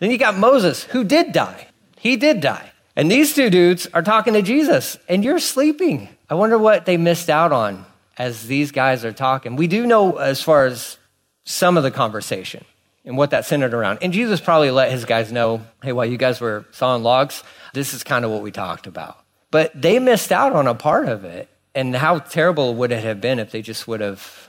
Then 0.00 0.10
you 0.10 0.18
got 0.18 0.36
Moses, 0.36 0.84
who 0.84 1.04
did 1.04 1.32
die. 1.32 1.68
He 1.98 2.16
did 2.16 2.40
die. 2.40 2.72
And 2.96 3.10
these 3.10 3.34
two 3.34 3.48
dudes 3.48 3.86
are 3.94 4.02
talking 4.02 4.34
to 4.34 4.42
Jesus, 4.42 4.98
and 5.08 5.24
you're 5.24 5.38
sleeping. 5.38 6.08
I 6.28 6.34
wonder 6.34 6.58
what 6.58 6.84
they 6.84 6.96
missed 6.96 7.30
out 7.30 7.52
on 7.52 7.86
as 8.18 8.46
these 8.46 8.70
guys 8.72 9.04
are 9.04 9.12
talking. 9.12 9.56
We 9.56 9.66
do 9.66 9.86
know 9.86 10.16
as 10.16 10.42
far 10.42 10.66
as 10.66 10.98
some 11.44 11.76
of 11.76 11.82
the 11.82 11.90
conversation 11.90 12.64
and 13.04 13.16
what 13.16 13.30
that 13.30 13.44
centered 13.44 13.74
around. 13.74 13.98
And 14.02 14.12
Jesus 14.12 14.40
probably 14.40 14.70
let 14.70 14.90
his 14.90 15.04
guys 15.04 15.32
know 15.32 15.62
hey, 15.82 15.92
while 15.92 16.06
you 16.06 16.16
guys 16.16 16.40
were 16.40 16.64
sawing 16.70 17.02
logs, 17.02 17.42
this 17.74 17.94
is 17.94 18.04
kind 18.04 18.24
of 18.24 18.30
what 18.30 18.42
we 18.42 18.50
talked 18.50 18.86
about. 18.86 19.18
But 19.50 19.72
they 19.80 19.98
missed 19.98 20.32
out 20.32 20.52
on 20.52 20.66
a 20.66 20.74
part 20.74 21.08
of 21.08 21.24
it. 21.24 21.48
And 21.74 21.96
how 21.96 22.18
terrible 22.18 22.74
would 22.74 22.92
it 22.92 23.02
have 23.02 23.20
been 23.20 23.38
if 23.38 23.50
they 23.50 23.62
just 23.62 23.88
would 23.88 24.00
have 24.00 24.48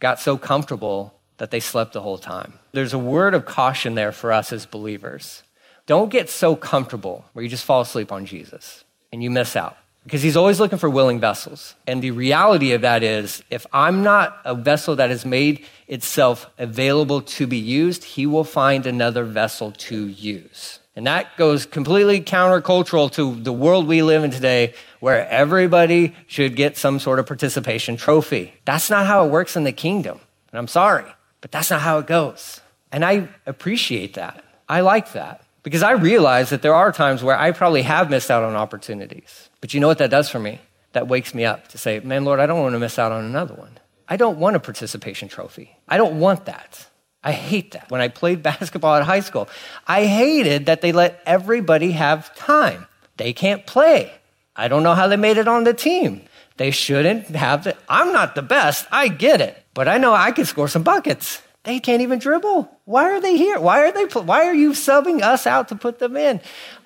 got 0.00 0.18
so 0.18 0.38
comfortable 0.38 1.12
that 1.36 1.50
they 1.50 1.60
slept 1.60 1.92
the 1.92 2.00
whole 2.00 2.16
time? 2.16 2.54
There's 2.72 2.94
a 2.94 2.98
word 2.98 3.34
of 3.34 3.44
caution 3.44 3.94
there 3.94 4.12
for 4.12 4.32
us 4.32 4.50
as 4.50 4.64
believers. 4.64 5.42
Don't 5.86 6.08
get 6.08 6.30
so 6.30 6.56
comfortable 6.56 7.26
where 7.34 7.42
you 7.42 7.50
just 7.50 7.64
fall 7.64 7.82
asleep 7.82 8.10
on 8.10 8.24
Jesus 8.24 8.84
and 9.12 9.22
you 9.22 9.30
miss 9.30 9.56
out 9.56 9.76
because 10.04 10.22
he's 10.22 10.36
always 10.36 10.60
looking 10.60 10.78
for 10.78 10.88
willing 10.88 11.18
vessels. 11.18 11.74
And 11.86 12.02
the 12.02 12.10
reality 12.10 12.72
of 12.72 12.82
that 12.82 13.02
is, 13.02 13.42
if 13.50 13.66
I'm 13.72 14.02
not 14.02 14.38
a 14.44 14.54
vessel 14.54 14.96
that 14.96 15.10
has 15.10 15.24
made 15.24 15.64
itself 15.88 16.48
available 16.58 17.22
to 17.22 17.46
be 17.46 17.56
used, 17.56 18.04
he 18.04 18.26
will 18.26 18.44
find 18.44 18.86
another 18.86 19.24
vessel 19.24 19.72
to 19.72 20.06
use. 20.08 20.78
And 20.96 21.06
that 21.06 21.36
goes 21.36 21.66
completely 21.66 22.20
countercultural 22.20 23.10
to 23.12 23.34
the 23.34 23.52
world 23.52 23.88
we 23.88 24.02
live 24.02 24.22
in 24.22 24.30
today, 24.30 24.74
where 25.00 25.28
everybody 25.28 26.14
should 26.26 26.54
get 26.54 26.76
some 26.76 27.00
sort 27.00 27.18
of 27.18 27.26
participation 27.26 27.96
trophy. 27.96 28.54
That's 28.64 28.90
not 28.90 29.06
how 29.06 29.26
it 29.26 29.30
works 29.30 29.56
in 29.56 29.64
the 29.64 29.72
kingdom. 29.72 30.20
And 30.52 30.58
I'm 30.58 30.68
sorry, 30.68 31.06
but 31.40 31.50
that's 31.50 31.70
not 31.70 31.80
how 31.80 31.98
it 31.98 32.06
goes. 32.06 32.60
And 32.92 33.04
I 33.04 33.28
appreciate 33.44 34.14
that. 34.14 34.44
I 34.68 34.82
like 34.82 35.12
that 35.14 35.42
because 35.64 35.82
I 35.82 35.92
realize 35.92 36.50
that 36.50 36.62
there 36.62 36.74
are 36.74 36.92
times 36.92 37.24
where 37.24 37.36
I 37.36 37.50
probably 37.50 37.82
have 37.82 38.08
missed 38.08 38.30
out 38.30 38.44
on 38.44 38.54
opportunities. 38.54 39.50
But 39.64 39.72
you 39.72 39.80
know 39.80 39.88
what 39.88 39.96
that 39.96 40.10
does 40.10 40.28
for 40.28 40.38
me? 40.38 40.60
That 40.92 41.08
wakes 41.08 41.32
me 41.34 41.46
up 41.46 41.68
to 41.68 41.78
say, 41.78 41.98
man, 42.00 42.26
Lord, 42.26 42.38
I 42.38 42.44
don't 42.44 42.60
want 42.60 42.74
to 42.74 42.78
miss 42.78 42.98
out 42.98 43.12
on 43.12 43.24
another 43.24 43.54
one. 43.54 43.78
I 44.06 44.18
don't 44.18 44.36
want 44.36 44.56
a 44.56 44.60
participation 44.60 45.26
trophy. 45.26 45.74
I 45.88 45.96
don't 45.96 46.20
want 46.20 46.44
that. 46.44 46.86
I 47.22 47.32
hate 47.32 47.70
that. 47.70 47.90
When 47.90 48.02
I 48.02 48.08
played 48.08 48.42
basketball 48.52 48.94
at 48.94 49.04
high 49.04 49.20
school, 49.20 49.48
I 49.86 50.04
hated 50.04 50.66
that 50.66 50.82
they 50.82 50.92
let 50.92 51.22
everybody 51.24 51.92
have 51.92 52.34
time. 52.36 52.86
They 53.16 53.32
can't 53.32 53.64
play. 53.64 54.12
I 54.54 54.68
don't 54.68 54.82
know 54.82 54.92
how 54.92 55.08
they 55.08 55.16
made 55.16 55.38
it 55.38 55.48
on 55.48 55.64
the 55.64 55.72
team. 55.72 56.20
They 56.58 56.70
shouldn't 56.70 57.28
have 57.28 57.64
the. 57.64 57.74
I'm 57.88 58.12
not 58.12 58.34
the 58.34 58.42
best. 58.42 58.86
I 58.92 59.08
get 59.08 59.40
it. 59.40 59.56
But 59.72 59.88
I 59.88 59.96
know 59.96 60.12
I 60.12 60.32
can 60.32 60.44
score 60.44 60.68
some 60.68 60.82
buckets. 60.82 61.40
They 61.62 61.80
can't 61.80 62.02
even 62.02 62.18
dribble. 62.18 62.70
Why 62.84 63.12
are 63.12 63.20
they 63.22 63.38
here? 63.38 63.58
Why 63.58 63.80
are 63.88 63.92
they? 63.92 64.04
Why 64.04 64.44
are 64.44 64.54
you 64.54 64.72
subbing 64.72 65.22
us 65.22 65.46
out 65.46 65.68
to 65.68 65.74
put 65.74 66.00
them 66.00 66.18
in? 66.18 66.42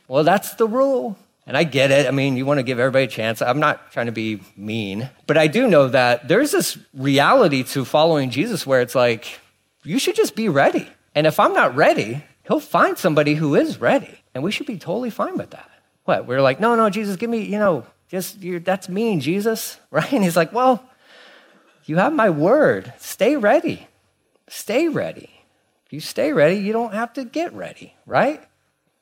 Well, 0.07 0.23
that's 0.23 0.55
the 0.55 0.69
rule. 0.69 1.19
And 1.49 1.57
I 1.57 1.65
get 1.65 1.91
it. 1.91 2.07
I 2.07 2.11
mean, 2.11 2.37
you 2.37 2.45
want 2.45 2.59
to 2.59 2.63
give 2.63 2.79
everybody 2.79 3.07
a 3.07 3.09
chance. 3.09 3.41
I'm 3.41 3.59
not 3.59 3.91
trying 3.91 4.07
to 4.07 4.13
be 4.13 4.43
mean, 4.55 5.09
but 5.27 5.39
I 5.39 5.47
do 5.47 5.67
know 5.67 5.89
that 5.89 6.29
there's 6.29 6.53
this 6.53 6.77
reality 6.93 7.63
to 7.65 7.87
following 7.87 8.29
Jesus 8.29 8.67
where 8.67 8.83
it's 8.83 8.95
like, 8.95 9.41
you 9.83 9.99
should 9.99 10.15
just 10.15 10.37
be 10.37 10.51
ready. 10.51 10.87
And 11.15 11.27
if 11.27 11.41
I'm 11.41 11.55
not 11.55 11.75
ready, 11.75 12.23
he'll 12.47 12.61
find 12.61 12.99
somebody 12.99 13.35
who 13.35 13.55
is 13.55 13.81
ready. 13.81 14.21
And 14.35 14.45
we 14.45 14.53
should 14.53 14.67
be 14.67 14.77
totally 14.77 15.09
fine 15.09 15.39
with 15.39 15.51
that. 15.51 15.71
What? 16.05 16.27
We're 16.27 16.43
like, 16.43 16.61
no, 16.61 16.77
no, 16.77 16.91
Jesus, 16.91 17.17
give 17.17 17.31
me, 17.31 17.41
you 17.41 17.59
know, 17.59 17.87
just, 18.09 18.37
that's 18.63 18.91
mean, 18.91 19.21
Jesus, 19.21 19.81
right? 19.91 20.13
And 20.13 20.23
he's 20.23 20.37
like, 20.37 20.53
well, 20.53 20.85
you 21.87 21.97
have 21.97 22.13
my 22.13 22.29
word. 22.29 22.93
Stay 22.99 23.39
ready. 23.39 23.89
Stay 24.49 24.89
ready. 24.89 25.31
If 25.87 25.95
you 25.95 26.01
stay 26.01 26.35
ready, 26.35 26.57
you 26.57 26.75
don't 26.75 26.93
have 26.93 27.15
to 27.15 27.25
get 27.25 27.55
ready, 27.55 27.95
right? 28.05 28.43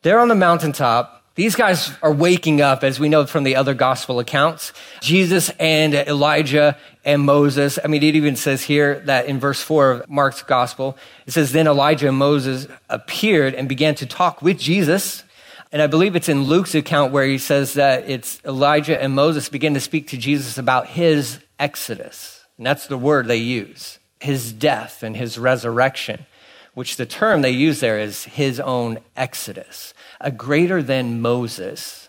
They're 0.02 0.20
on 0.20 0.28
the 0.28 0.36
mountaintop. 0.36 1.15
These 1.36 1.54
guys 1.54 1.90
are 2.00 2.12
waking 2.12 2.62
up, 2.62 2.82
as 2.82 2.98
we 2.98 3.10
know 3.10 3.26
from 3.26 3.44
the 3.44 3.56
other 3.56 3.74
gospel 3.74 4.18
accounts. 4.20 4.72
Jesus 5.02 5.50
and 5.58 5.92
Elijah 5.92 6.78
and 7.04 7.20
Moses. 7.20 7.78
I 7.84 7.88
mean, 7.88 8.02
it 8.02 8.16
even 8.16 8.36
says 8.36 8.62
here 8.62 9.00
that 9.00 9.26
in 9.26 9.38
verse 9.38 9.60
four 9.60 9.90
of 9.90 10.08
Mark's 10.08 10.42
gospel, 10.42 10.96
it 11.26 11.32
says, 11.32 11.52
Then 11.52 11.66
Elijah 11.66 12.08
and 12.08 12.16
Moses 12.16 12.66
appeared 12.88 13.52
and 13.54 13.68
began 13.68 13.94
to 13.96 14.06
talk 14.06 14.40
with 14.40 14.58
Jesus. 14.58 15.24
And 15.72 15.82
I 15.82 15.88
believe 15.88 16.16
it's 16.16 16.30
in 16.30 16.44
Luke's 16.44 16.74
account 16.74 17.12
where 17.12 17.26
he 17.26 17.36
says 17.36 17.74
that 17.74 18.08
it's 18.08 18.40
Elijah 18.46 19.00
and 19.00 19.14
Moses 19.14 19.50
begin 19.50 19.74
to 19.74 19.80
speak 19.80 20.08
to 20.08 20.16
Jesus 20.16 20.56
about 20.56 20.86
his 20.86 21.38
exodus. 21.58 22.46
And 22.56 22.64
that's 22.64 22.86
the 22.86 22.96
word 22.96 23.26
they 23.26 23.36
use 23.36 23.98
his 24.20 24.54
death 24.54 25.02
and 25.02 25.14
his 25.14 25.36
resurrection, 25.36 26.24
which 26.72 26.96
the 26.96 27.04
term 27.04 27.42
they 27.42 27.50
use 27.50 27.80
there 27.80 27.98
is 27.98 28.24
his 28.24 28.58
own 28.58 28.98
exodus. 29.14 29.92
A 30.20 30.30
greater 30.30 30.82
than 30.82 31.20
Moses 31.20 32.08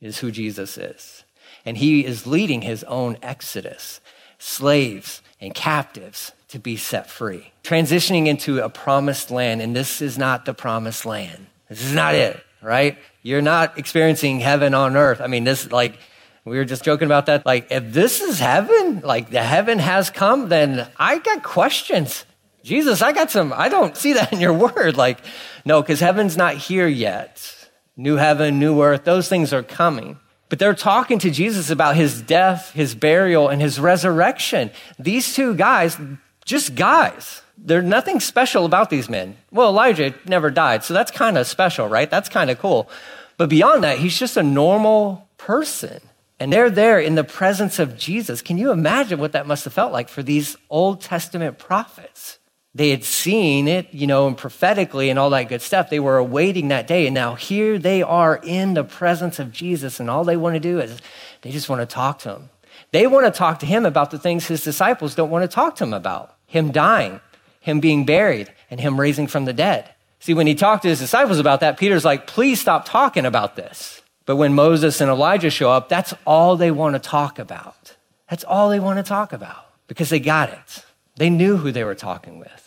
is 0.00 0.18
who 0.18 0.30
Jesus 0.30 0.76
is. 0.76 1.24
And 1.64 1.76
he 1.76 2.04
is 2.04 2.26
leading 2.26 2.62
his 2.62 2.84
own 2.84 3.16
exodus, 3.22 4.00
slaves 4.38 5.22
and 5.40 5.54
captives 5.54 6.32
to 6.48 6.58
be 6.58 6.76
set 6.76 7.10
free, 7.10 7.52
transitioning 7.64 8.26
into 8.26 8.62
a 8.62 8.68
promised 8.68 9.30
land. 9.30 9.60
And 9.60 9.74
this 9.74 10.00
is 10.00 10.16
not 10.16 10.44
the 10.44 10.54
promised 10.54 11.04
land. 11.04 11.46
This 11.68 11.82
is 11.82 11.92
not 11.92 12.14
it, 12.14 12.40
right? 12.62 12.98
You're 13.22 13.42
not 13.42 13.78
experiencing 13.78 14.40
heaven 14.40 14.74
on 14.74 14.96
earth. 14.96 15.20
I 15.20 15.26
mean, 15.26 15.44
this, 15.44 15.70
like, 15.72 15.98
we 16.44 16.56
were 16.56 16.64
just 16.64 16.84
joking 16.84 17.06
about 17.06 17.26
that. 17.26 17.44
Like, 17.44 17.72
if 17.72 17.92
this 17.92 18.20
is 18.20 18.38
heaven, 18.38 19.00
like 19.00 19.30
the 19.30 19.42
heaven 19.42 19.80
has 19.80 20.10
come, 20.10 20.48
then 20.48 20.86
I 20.96 21.18
got 21.18 21.42
questions. 21.42 22.24
Jesus, 22.66 23.00
I 23.00 23.12
got 23.12 23.30
some, 23.30 23.52
I 23.52 23.68
don't 23.68 23.96
see 23.96 24.14
that 24.14 24.32
in 24.32 24.40
your 24.40 24.52
word. 24.52 24.96
Like, 24.96 25.20
no, 25.64 25.80
because 25.80 26.00
heaven's 26.00 26.36
not 26.36 26.56
here 26.56 26.88
yet. 26.88 27.70
New 27.96 28.16
heaven, 28.16 28.58
new 28.58 28.82
earth, 28.82 29.04
those 29.04 29.28
things 29.28 29.52
are 29.52 29.62
coming. 29.62 30.18
But 30.48 30.58
they're 30.58 30.74
talking 30.74 31.20
to 31.20 31.30
Jesus 31.30 31.70
about 31.70 31.94
his 31.94 32.20
death, 32.20 32.72
his 32.72 32.96
burial, 32.96 33.48
and 33.48 33.62
his 33.62 33.78
resurrection. 33.78 34.72
These 34.98 35.34
two 35.34 35.54
guys, 35.54 35.96
just 36.44 36.74
guys. 36.74 37.42
There's 37.56 37.84
nothing 37.84 38.18
special 38.18 38.64
about 38.64 38.90
these 38.90 39.08
men. 39.08 39.36
Well, 39.52 39.68
Elijah 39.68 40.14
never 40.26 40.50
died, 40.50 40.82
so 40.82 40.92
that's 40.92 41.12
kind 41.12 41.38
of 41.38 41.46
special, 41.46 41.86
right? 41.86 42.10
That's 42.10 42.28
kind 42.28 42.50
of 42.50 42.58
cool. 42.58 42.90
But 43.36 43.48
beyond 43.48 43.84
that, 43.84 43.98
he's 43.98 44.18
just 44.18 44.36
a 44.36 44.42
normal 44.42 45.28
person. 45.38 46.00
And 46.40 46.52
they're 46.52 46.70
there 46.70 46.98
in 46.98 47.14
the 47.14 47.24
presence 47.24 47.78
of 47.78 47.96
Jesus. 47.96 48.42
Can 48.42 48.58
you 48.58 48.72
imagine 48.72 49.20
what 49.20 49.32
that 49.32 49.46
must 49.46 49.64
have 49.64 49.72
felt 49.72 49.92
like 49.92 50.08
for 50.08 50.24
these 50.24 50.56
Old 50.68 51.00
Testament 51.00 51.58
prophets? 51.58 52.35
They 52.76 52.90
had 52.90 53.04
seen 53.04 53.68
it, 53.68 53.88
you 53.94 54.06
know, 54.06 54.26
and 54.26 54.36
prophetically 54.36 55.08
and 55.08 55.18
all 55.18 55.30
that 55.30 55.48
good 55.48 55.62
stuff. 55.62 55.88
They 55.88 55.98
were 55.98 56.18
awaiting 56.18 56.68
that 56.68 56.86
day. 56.86 57.06
And 57.06 57.14
now 57.14 57.34
here 57.34 57.78
they 57.78 58.02
are 58.02 58.38
in 58.42 58.74
the 58.74 58.84
presence 58.84 59.38
of 59.38 59.50
Jesus. 59.50 59.98
And 59.98 60.10
all 60.10 60.24
they 60.24 60.36
want 60.36 60.56
to 60.56 60.60
do 60.60 60.78
is 60.78 61.00
they 61.40 61.50
just 61.50 61.70
want 61.70 61.80
to 61.80 61.86
talk 61.86 62.18
to 62.20 62.32
him. 62.32 62.50
They 62.92 63.06
want 63.06 63.24
to 63.24 63.36
talk 63.36 63.60
to 63.60 63.66
him 63.66 63.86
about 63.86 64.10
the 64.10 64.18
things 64.18 64.46
his 64.46 64.62
disciples 64.62 65.14
don't 65.14 65.30
want 65.30 65.42
to 65.42 65.54
talk 65.54 65.76
to 65.76 65.84
him 65.84 65.94
about 65.94 66.36
him 66.46 66.70
dying, 66.70 67.22
him 67.60 67.80
being 67.80 68.04
buried, 68.04 68.52
and 68.70 68.78
him 68.78 69.00
raising 69.00 69.26
from 69.26 69.46
the 69.46 69.54
dead. 69.54 69.88
See, 70.20 70.34
when 70.34 70.46
he 70.46 70.54
talked 70.54 70.82
to 70.82 70.88
his 70.88 70.98
disciples 70.98 71.38
about 71.38 71.60
that, 71.60 71.78
Peter's 71.78 72.04
like, 72.04 72.26
please 72.26 72.60
stop 72.60 72.84
talking 72.84 73.24
about 73.24 73.56
this. 73.56 74.02
But 74.26 74.36
when 74.36 74.54
Moses 74.54 75.00
and 75.00 75.10
Elijah 75.10 75.50
show 75.50 75.70
up, 75.70 75.88
that's 75.88 76.12
all 76.26 76.56
they 76.56 76.70
want 76.70 76.94
to 76.94 76.98
talk 76.98 77.38
about. 77.38 77.96
That's 78.28 78.44
all 78.44 78.68
they 78.68 78.80
want 78.80 78.98
to 78.98 79.02
talk 79.02 79.32
about 79.32 79.64
because 79.86 80.10
they 80.10 80.20
got 80.20 80.50
it. 80.50 80.84
They 81.16 81.30
knew 81.30 81.56
who 81.56 81.72
they 81.72 81.84
were 81.84 81.94
talking 81.94 82.38
with. 82.38 82.65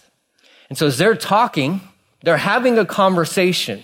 And 0.70 0.78
so 0.78 0.88
as 0.88 0.98
they're 0.98 1.16
talking, 1.16 1.82
they're 2.22 2.38
having 2.38 2.78
a 2.78 2.86
conversation. 2.86 3.84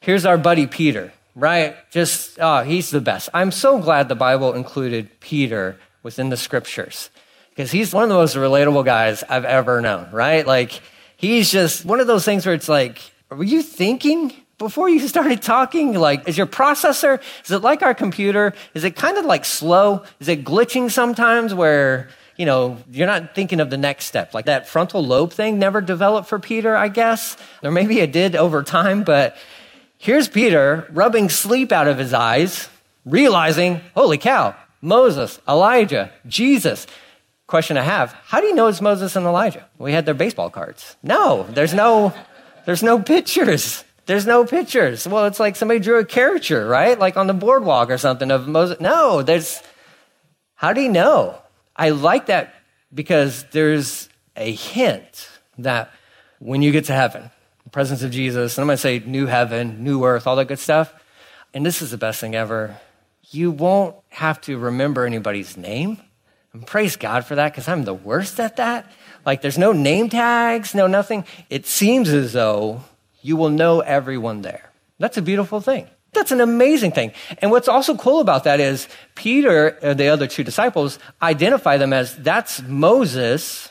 Here's 0.00 0.26
our 0.26 0.36
buddy 0.36 0.66
Peter, 0.66 1.12
right? 1.34 1.76
Just, 1.90 2.38
oh, 2.40 2.62
he's 2.62 2.90
the 2.90 3.00
best. 3.00 3.28
I'm 3.32 3.50
so 3.50 3.78
glad 3.78 4.08
the 4.08 4.14
Bible 4.14 4.52
included 4.52 5.20
Peter 5.20 5.78
within 6.02 6.28
the 6.28 6.36
scriptures 6.36 7.10
because 7.50 7.70
he's 7.70 7.94
one 7.94 8.02
of 8.02 8.08
the 8.08 8.16
most 8.16 8.36
relatable 8.36 8.84
guys 8.84 9.22
I've 9.28 9.44
ever 9.44 9.80
known, 9.80 10.08
right? 10.10 10.46
Like, 10.46 10.80
he's 11.16 11.50
just 11.50 11.84
one 11.84 12.00
of 12.00 12.06
those 12.06 12.24
things 12.24 12.44
where 12.44 12.54
it's 12.54 12.68
like, 12.68 12.98
were 13.30 13.44
you 13.44 13.62
thinking 13.62 14.32
before 14.58 14.88
you 14.88 14.98
started 15.08 15.42
talking? 15.42 15.94
Like, 15.94 16.28
is 16.28 16.36
your 16.36 16.46
processor, 16.46 17.20
is 17.44 17.50
it 17.50 17.60
like 17.60 17.82
our 17.82 17.94
computer? 17.94 18.52
Is 18.74 18.84
it 18.84 18.96
kind 18.96 19.16
of 19.16 19.24
like 19.24 19.44
slow? 19.44 20.02
Is 20.20 20.28
it 20.28 20.44
glitching 20.44 20.90
sometimes 20.90 21.54
where, 21.54 22.08
you 22.36 22.46
know, 22.46 22.78
you're 22.90 23.06
not 23.06 23.34
thinking 23.34 23.60
of 23.60 23.70
the 23.70 23.76
next 23.76 24.06
step? 24.06 24.34
Like 24.34 24.46
that 24.46 24.68
frontal 24.68 25.04
lobe 25.04 25.32
thing 25.32 25.58
never 25.58 25.80
developed 25.80 26.28
for 26.28 26.38
Peter, 26.38 26.76
I 26.76 26.88
guess. 26.88 27.36
Or 27.62 27.70
maybe 27.70 28.00
it 28.00 28.12
did 28.12 28.34
over 28.36 28.62
time, 28.62 29.04
but 29.04 29.36
here's 29.98 30.28
Peter 30.28 30.86
rubbing 30.90 31.28
sleep 31.28 31.72
out 31.72 31.88
of 31.88 31.98
his 31.98 32.12
eyes, 32.12 32.68
realizing, 33.04 33.80
holy 33.94 34.18
cow, 34.18 34.54
Moses, 34.80 35.40
Elijah, 35.48 36.12
Jesus. 36.26 36.86
Question 37.46 37.76
I 37.76 37.82
have, 37.82 38.12
how 38.24 38.40
do 38.40 38.46
you 38.46 38.54
know 38.54 38.68
it's 38.68 38.80
Moses 38.80 39.16
and 39.16 39.26
Elijah? 39.26 39.66
We 39.78 39.92
had 39.92 40.06
their 40.06 40.14
baseball 40.14 40.50
cards. 40.50 40.96
No, 41.02 41.44
there's 41.50 41.74
no, 41.74 42.12
there's 42.64 42.82
no 42.82 42.98
pictures. 42.98 43.84
There's 44.06 44.26
no 44.26 44.44
pictures. 44.44 45.06
Well, 45.06 45.26
it's 45.26 45.40
like 45.40 45.56
somebody 45.56 45.80
drew 45.80 45.98
a 45.98 46.04
caricature, 46.04 46.66
right? 46.66 46.98
Like 46.98 47.16
on 47.16 47.26
the 47.26 47.34
boardwalk 47.34 47.90
or 47.90 47.98
something 47.98 48.30
of 48.30 48.48
Moses. 48.48 48.80
No, 48.80 49.22
there's, 49.22 49.62
how 50.54 50.72
do 50.72 50.80
you 50.80 50.90
know? 50.90 51.38
I 51.76 51.90
like 51.90 52.26
that 52.26 52.54
because 52.92 53.44
there's 53.50 54.08
a 54.36 54.52
hint 54.52 55.28
that 55.58 55.90
when 56.38 56.62
you 56.62 56.72
get 56.72 56.86
to 56.86 56.92
heaven, 56.92 57.30
the 57.64 57.70
presence 57.70 58.02
of 58.02 58.10
Jesus, 58.10 58.56
and 58.56 58.62
I'm 58.62 58.68
going 58.68 58.76
to 58.76 58.80
say 58.80 59.02
new 59.04 59.26
heaven, 59.26 59.82
new 59.82 60.04
earth, 60.04 60.26
all 60.26 60.36
that 60.36 60.48
good 60.48 60.58
stuff, 60.58 60.92
and 61.52 61.64
this 61.64 61.82
is 61.82 61.90
the 61.90 61.98
best 61.98 62.20
thing 62.20 62.34
ever, 62.34 62.76
you 63.30 63.50
won't 63.50 63.96
have 64.10 64.40
to 64.42 64.58
remember 64.58 65.06
anybody's 65.06 65.56
name. 65.56 65.98
And 66.52 66.66
praise 66.66 66.96
God 66.96 67.24
for 67.24 67.34
that 67.34 67.52
because 67.52 67.68
I'm 67.68 67.84
the 67.84 67.94
worst 67.94 68.38
at 68.38 68.56
that. 68.56 68.90
Like 69.26 69.42
there's 69.42 69.58
no 69.58 69.72
name 69.72 70.08
tags, 70.08 70.74
no 70.74 70.86
nothing. 70.86 71.24
It 71.50 71.66
seems 71.66 72.08
as 72.10 72.32
though 72.32 72.82
you 73.22 73.36
will 73.36 73.50
know 73.50 73.80
everyone 73.80 74.42
there. 74.42 74.70
That's 74.98 75.16
a 75.16 75.22
beautiful 75.22 75.60
thing. 75.60 75.88
That's 76.14 76.32
an 76.32 76.40
amazing 76.40 76.92
thing. 76.92 77.12
And 77.38 77.50
what's 77.50 77.68
also 77.68 77.96
cool 77.96 78.20
about 78.20 78.44
that 78.44 78.60
is 78.60 78.88
Peter 79.14 79.68
and 79.82 79.98
the 79.98 80.08
other 80.08 80.26
two 80.26 80.44
disciples 80.44 80.98
identify 81.20 81.76
them 81.76 81.92
as 81.92 82.16
that's 82.16 82.62
Moses, 82.62 83.70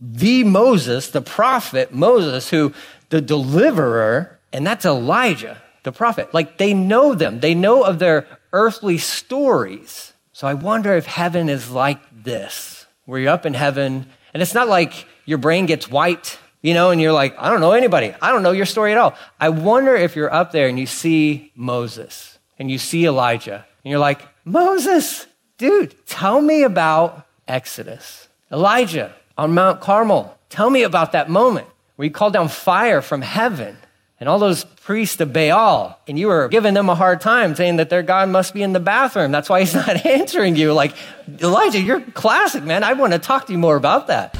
the 0.00 0.44
Moses, 0.44 1.08
the 1.08 1.20
prophet 1.20 1.92
Moses, 1.92 2.48
who 2.50 2.72
the 3.10 3.20
deliverer, 3.20 4.38
and 4.52 4.66
that's 4.66 4.84
Elijah, 4.84 5.60
the 5.82 5.92
prophet. 5.92 6.32
Like 6.32 6.58
they 6.58 6.74
know 6.74 7.14
them, 7.14 7.40
they 7.40 7.54
know 7.54 7.82
of 7.82 7.98
their 7.98 8.26
earthly 8.52 8.98
stories. 8.98 10.12
So 10.32 10.46
I 10.46 10.54
wonder 10.54 10.94
if 10.94 11.06
heaven 11.06 11.48
is 11.48 11.70
like 11.70 12.00
this, 12.24 12.86
where 13.04 13.20
you're 13.20 13.32
up 13.32 13.44
in 13.44 13.54
heaven, 13.54 14.06
and 14.32 14.42
it's 14.42 14.54
not 14.54 14.68
like 14.68 15.06
your 15.26 15.38
brain 15.38 15.66
gets 15.66 15.90
wiped 15.90 16.38
you 16.62 16.74
know, 16.74 16.90
and 16.90 17.00
you're 17.00 17.12
like, 17.12 17.34
I 17.38 17.48
don't 17.50 17.60
know 17.60 17.72
anybody. 17.72 18.14
I 18.20 18.32
don't 18.32 18.42
know 18.42 18.52
your 18.52 18.66
story 18.66 18.92
at 18.92 18.98
all. 18.98 19.14
I 19.38 19.48
wonder 19.48 19.94
if 19.94 20.16
you're 20.16 20.32
up 20.32 20.52
there 20.52 20.68
and 20.68 20.78
you 20.78 20.86
see 20.86 21.52
Moses 21.54 22.38
and 22.58 22.70
you 22.70 22.78
see 22.78 23.06
Elijah 23.06 23.64
and 23.84 23.90
you're 23.90 24.00
like, 24.00 24.22
Moses, 24.44 25.26
dude, 25.58 25.94
tell 26.06 26.40
me 26.40 26.62
about 26.62 27.26
Exodus. 27.48 28.28
Elijah 28.52 29.14
on 29.38 29.54
Mount 29.54 29.80
Carmel, 29.80 30.36
tell 30.50 30.68
me 30.68 30.82
about 30.82 31.12
that 31.12 31.30
moment 31.30 31.66
where 31.96 32.04
you 32.04 32.10
called 32.10 32.32
down 32.32 32.48
fire 32.48 33.00
from 33.00 33.22
heaven 33.22 33.76
and 34.18 34.28
all 34.28 34.38
those 34.38 34.64
priests 34.64 35.18
of 35.20 35.32
Baal, 35.32 35.98
and 36.06 36.18
you 36.18 36.26
were 36.26 36.48
giving 36.48 36.74
them 36.74 36.90
a 36.90 36.94
hard 36.94 37.22
time 37.22 37.54
saying 37.54 37.76
that 37.76 37.88
their 37.88 38.02
God 38.02 38.28
must 38.28 38.52
be 38.52 38.62
in 38.62 38.74
the 38.74 38.80
bathroom. 38.80 39.32
That's 39.32 39.48
why 39.48 39.60
he's 39.60 39.74
not 39.86 40.04
answering 40.04 40.56
you. 40.56 40.74
Like, 40.74 40.94
Elijah, 41.40 41.80
you're 41.80 42.02
classic, 42.02 42.62
man. 42.64 42.84
I 42.84 42.92
want 42.92 43.14
to 43.14 43.18
talk 43.18 43.46
to 43.46 43.52
you 43.52 43.58
more 43.58 43.76
about 43.76 44.08
that. 44.08 44.36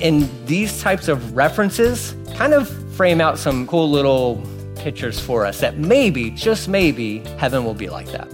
And 0.00 0.28
these 0.46 0.80
types 0.80 1.08
of 1.08 1.36
references 1.36 2.14
kind 2.34 2.52
of 2.54 2.68
frame 2.94 3.20
out 3.20 3.38
some 3.38 3.66
cool 3.66 3.90
little 3.90 4.42
pictures 4.76 5.18
for 5.18 5.46
us 5.46 5.60
that 5.60 5.78
maybe, 5.78 6.30
just 6.30 6.68
maybe, 6.68 7.20
heaven 7.38 7.64
will 7.64 7.74
be 7.74 7.88
like 7.88 8.10
that. 8.12 8.28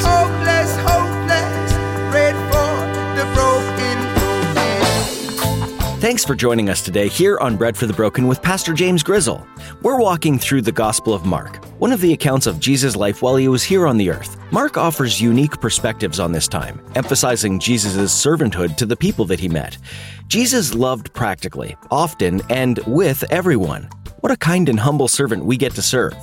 hopeless, 0.00 0.74
hopeless, 0.76 1.72
bread 2.10 2.34
for 2.50 2.72
the 3.16 3.24
broken, 3.34 3.98
broken. 4.14 6.00
Thanks 6.00 6.24
for 6.24 6.34
joining 6.34 6.70
us 6.70 6.82
today 6.82 7.08
here 7.08 7.38
on 7.38 7.56
Bread 7.56 7.76
for 7.76 7.86
the 7.86 7.92
Broken 7.92 8.26
with 8.26 8.40
Pastor 8.42 8.72
James 8.72 9.02
Grizzle. 9.02 9.46
We're 9.82 9.98
walking 9.98 10.38
through 10.38 10.62
the 10.62 10.72
Gospel 10.72 11.12
of 11.14 11.24
Mark, 11.24 11.60
one 11.82 11.90
of 11.90 12.00
the 12.00 12.12
accounts 12.12 12.46
of 12.46 12.60
Jesus' 12.60 12.94
life 12.94 13.22
while 13.22 13.34
he 13.34 13.48
was 13.48 13.64
here 13.64 13.88
on 13.88 13.96
the 13.96 14.08
earth. 14.08 14.36
Mark 14.52 14.76
offers 14.76 15.20
unique 15.20 15.60
perspectives 15.60 16.20
on 16.20 16.30
this 16.30 16.46
time, 16.46 16.80
emphasizing 16.94 17.58
Jesus' 17.58 18.12
servanthood 18.24 18.76
to 18.76 18.86
the 18.86 18.94
people 18.94 19.24
that 19.24 19.40
he 19.40 19.48
met. 19.48 19.76
Jesus 20.28 20.74
loved 20.74 21.12
practically, 21.12 21.76
often, 21.90 22.40
and 22.50 22.78
with 22.86 23.24
everyone. 23.32 23.88
What 24.20 24.30
a 24.30 24.36
kind 24.36 24.68
and 24.68 24.78
humble 24.78 25.08
servant 25.08 25.44
we 25.44 25.56
get 25.56 25.74
to 25.74 25.82
serve. 25.82 26.14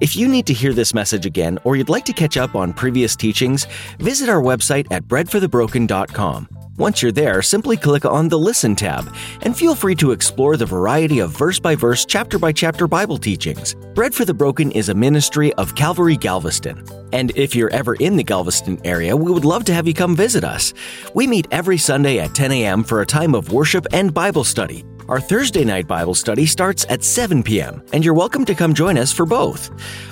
If 0.00 0.14
you 0.14 0.28
need 0.28 0.46
to 0.46 0.54
hear 0.54 0.72
this 0.72 0.94
message 0.94 1.26
again 1.26 1.58
or 1.64 1.74
you'd 1.74 1.88
like 1.88 2.04
to 2.04 2.12
catch 2.12 2.36
up 2.36 2.54
on 2.54 2.72
previous 2.72 3.16
teachings, 3.16 3.66
visit 3.98 4.28
our 4.28 4.40
website 4.40 4.86
at 4.92 5.02
breadforthebroken.com. 5.08 6.57
Once 6.78 7.02
you're 7.02 7.10
there, 7.10 7.42
simply 7.42 7.76
click 7.76 8.04
on 8.04 8.28
the 8.28 8.38
Listen 8.38 8.76
tab 8.76 9.12
and 9.42 9.56
feel 9.56 9.74
free 9.74 9.96
to 9.96 10.12
explore 10.12 10.56
the 10.56 10.64
variety 10.64 11.18
of 11.18 11.36
verse 11.36 11.58
by 11.58 11.74
verse, 11.74 12.04
chapter 12.04 12.38
by 12.38 12.52
chapter 12.52 12.86
Bible 12.86 13.18
teachings. 13.18 13.74
Bread 13.94 14.14
for 14.14 14.24
the 14.24 14.32
Broken 14.32 14.70
is 14.70 14.88
a 14.88 14.94
ministry 14.94 15.52
of 15.54 15.74
Calvary 15.74 16.16
Galveston. 16.16 16.84
And 17.12 17.36
if 17.36 17.56
you're 17.56 17.70
ever 17.70 17.96
in 17.96 18.16
the 18.16 18.22
Galveston 18.22 18.78
area, 18.84 19.16
we 19.16 19.32
would 19.32 19.44
love 19.44 19.64
to 19.64 19.74
have 19.74 19.88
you 19.88 19.94
come 19.94 20.14
visit 20.14 20.44
us. 20.44 20.72
We 21.14 21.26
meet 21.26 21.48
every 21.50 21.78
Sunday 21.78 22.20
at 22.20 22.36
10 22.36 22.52
a.m. 22.52 22.84
for 22.84 23.00
a 23.00 23.06
time 23.06 23.34
of 23.34 23.50
worship 23.50 23.84
and 23.92 24.14
Bible 24.14 24.44
study. 24.44 24.84
Our 25.08 25.20
Thursday 25.20 25.64
night 25.64 25.86
Bible 25.86 26.14
study 26.14 26.44
starts 26.44 26.84
at 26.90 27.02
7 27.02 27.42
p.m., 27.42 27.82
and 27.94 28.04
you're 28.04 28.12
welcome 28.12 28.44
to 28.44 28.54
come 28.54 28.74
join 28.74 28.98
us 28.98 29.10
for 29.10 29.24
both. 29.24 29.70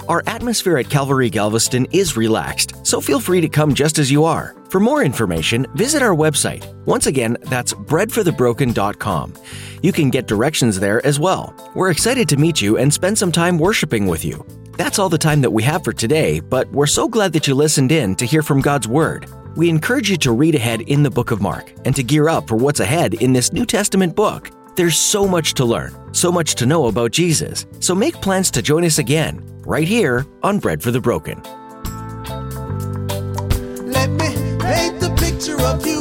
Our 0.09 0.23
atmosphere 0.27 0.79
at 0.79 0.89
Calvary 0.89 1.29
Galveston 1.29 1.87
is 1.93 2.17
relaxed, 2.17 2.87
so 2.87 3.03
feel 3.03 3.21
free 3.21 3.43
to 3.43 3.49
come 3.51 3.75
just 3.75 3.99
as 3.99 4.11
you 4.11 4.25
are. 4.25 4.57
For 4.71 4.81
more 4.81 5.05
information, 5.05 5.67
visit 5.75 6.01
our 6.01 6.15
website. 6.15 6.65
Once 6.87 7.07
again, 7.07 7.37
that's 7.43 7.75
breadforthebroken.com. 7.75 9.35
You 9.83 9.93
can 9.93 10.09
get 10.09 10.29
directions 10.29 10.81
there 10.81 11.05
as 11.07 11.21
well. 11.21 11.55
We're 11.75 11.91
excited 11.91 12.27
to 12.31 12.39
meet 12.39 12.63
you 12.63 12.79
and 12.79 12.91
spend 12.91 13.19
some 13.19 13.33
time 13.33 13.59
worshiping 13.59 14.07
with 14.07 14.25
you. 14.25 14.47
That's 14.79 14.99
all 14.99 15.11
the 15.11 15.19
time 15.19 15.43
that 15.43 15.53
we 15.53 15.63
have 15.65 15.85
for 15.85 15.93
today, 15.93 16.41
but 16.41 16.73
we're 16.73 16.87
so 16.87 17.07
glad 17.07 17.35
that 17.35 17.47
you 17.47 17.55
listened 17.55 17.93
in 17.93 18.17
to 18.17 18.25
hear 18.25 18.43
from 18.43 18.63
God's 18.63 18.89
Word. 18.89 19.27
We 19.57 19.69
encourage 19.69 20.11
you 20.11 20.17
to 20.19 20.33
read 20.33 20.55
ahead 20.55 20.81
in 20.81 21.03
the 21.03 21.11
book 21.11 21.33
of 21.33 21.43
Mark 21.43 21.71
and 21.85 21.95
to 21.97 22.03
gear 22.03 22.31
up 22.31 22.49
for 22.49 22.57
what's 22.57 22.81
ahead 22.81 23.13
in 23.13 23.35
this 23.35 23.53
New 23.53 23.67
Testament 23.67 24.17
book. 24.17 24.51
There's 24.77 24.99
so 24.99 25.27
much 25.27 25.55
to 25.55 25.65
learn, 25.65 25.95
so 26.13 26.31
much 26.31 26.55
to 26.57 26.67
know 26.67 26.89
about 26.89 27.11
Jesus. 27.11 27.65
So 27.81 27.95
make 27.95 28.21
plans 28.21 28.51
to 28.51 28.61
join 28.61 28.85
us 28.85 28.99
again, 28.99 29.41
right 29.61 29.89
here 29.89 30.27
on 30.43 30.59
Bread 30.59 30.83
for 30.83 30.91
the 30.91 31.01
Broken. 31.01 31.43
Let 33.91 34.11
me 34.11 34.29
paint 34.61 35.01
the 35.01 35.15
picture 35.19 35.59
of 35.63 35.87
you 35.87 35.96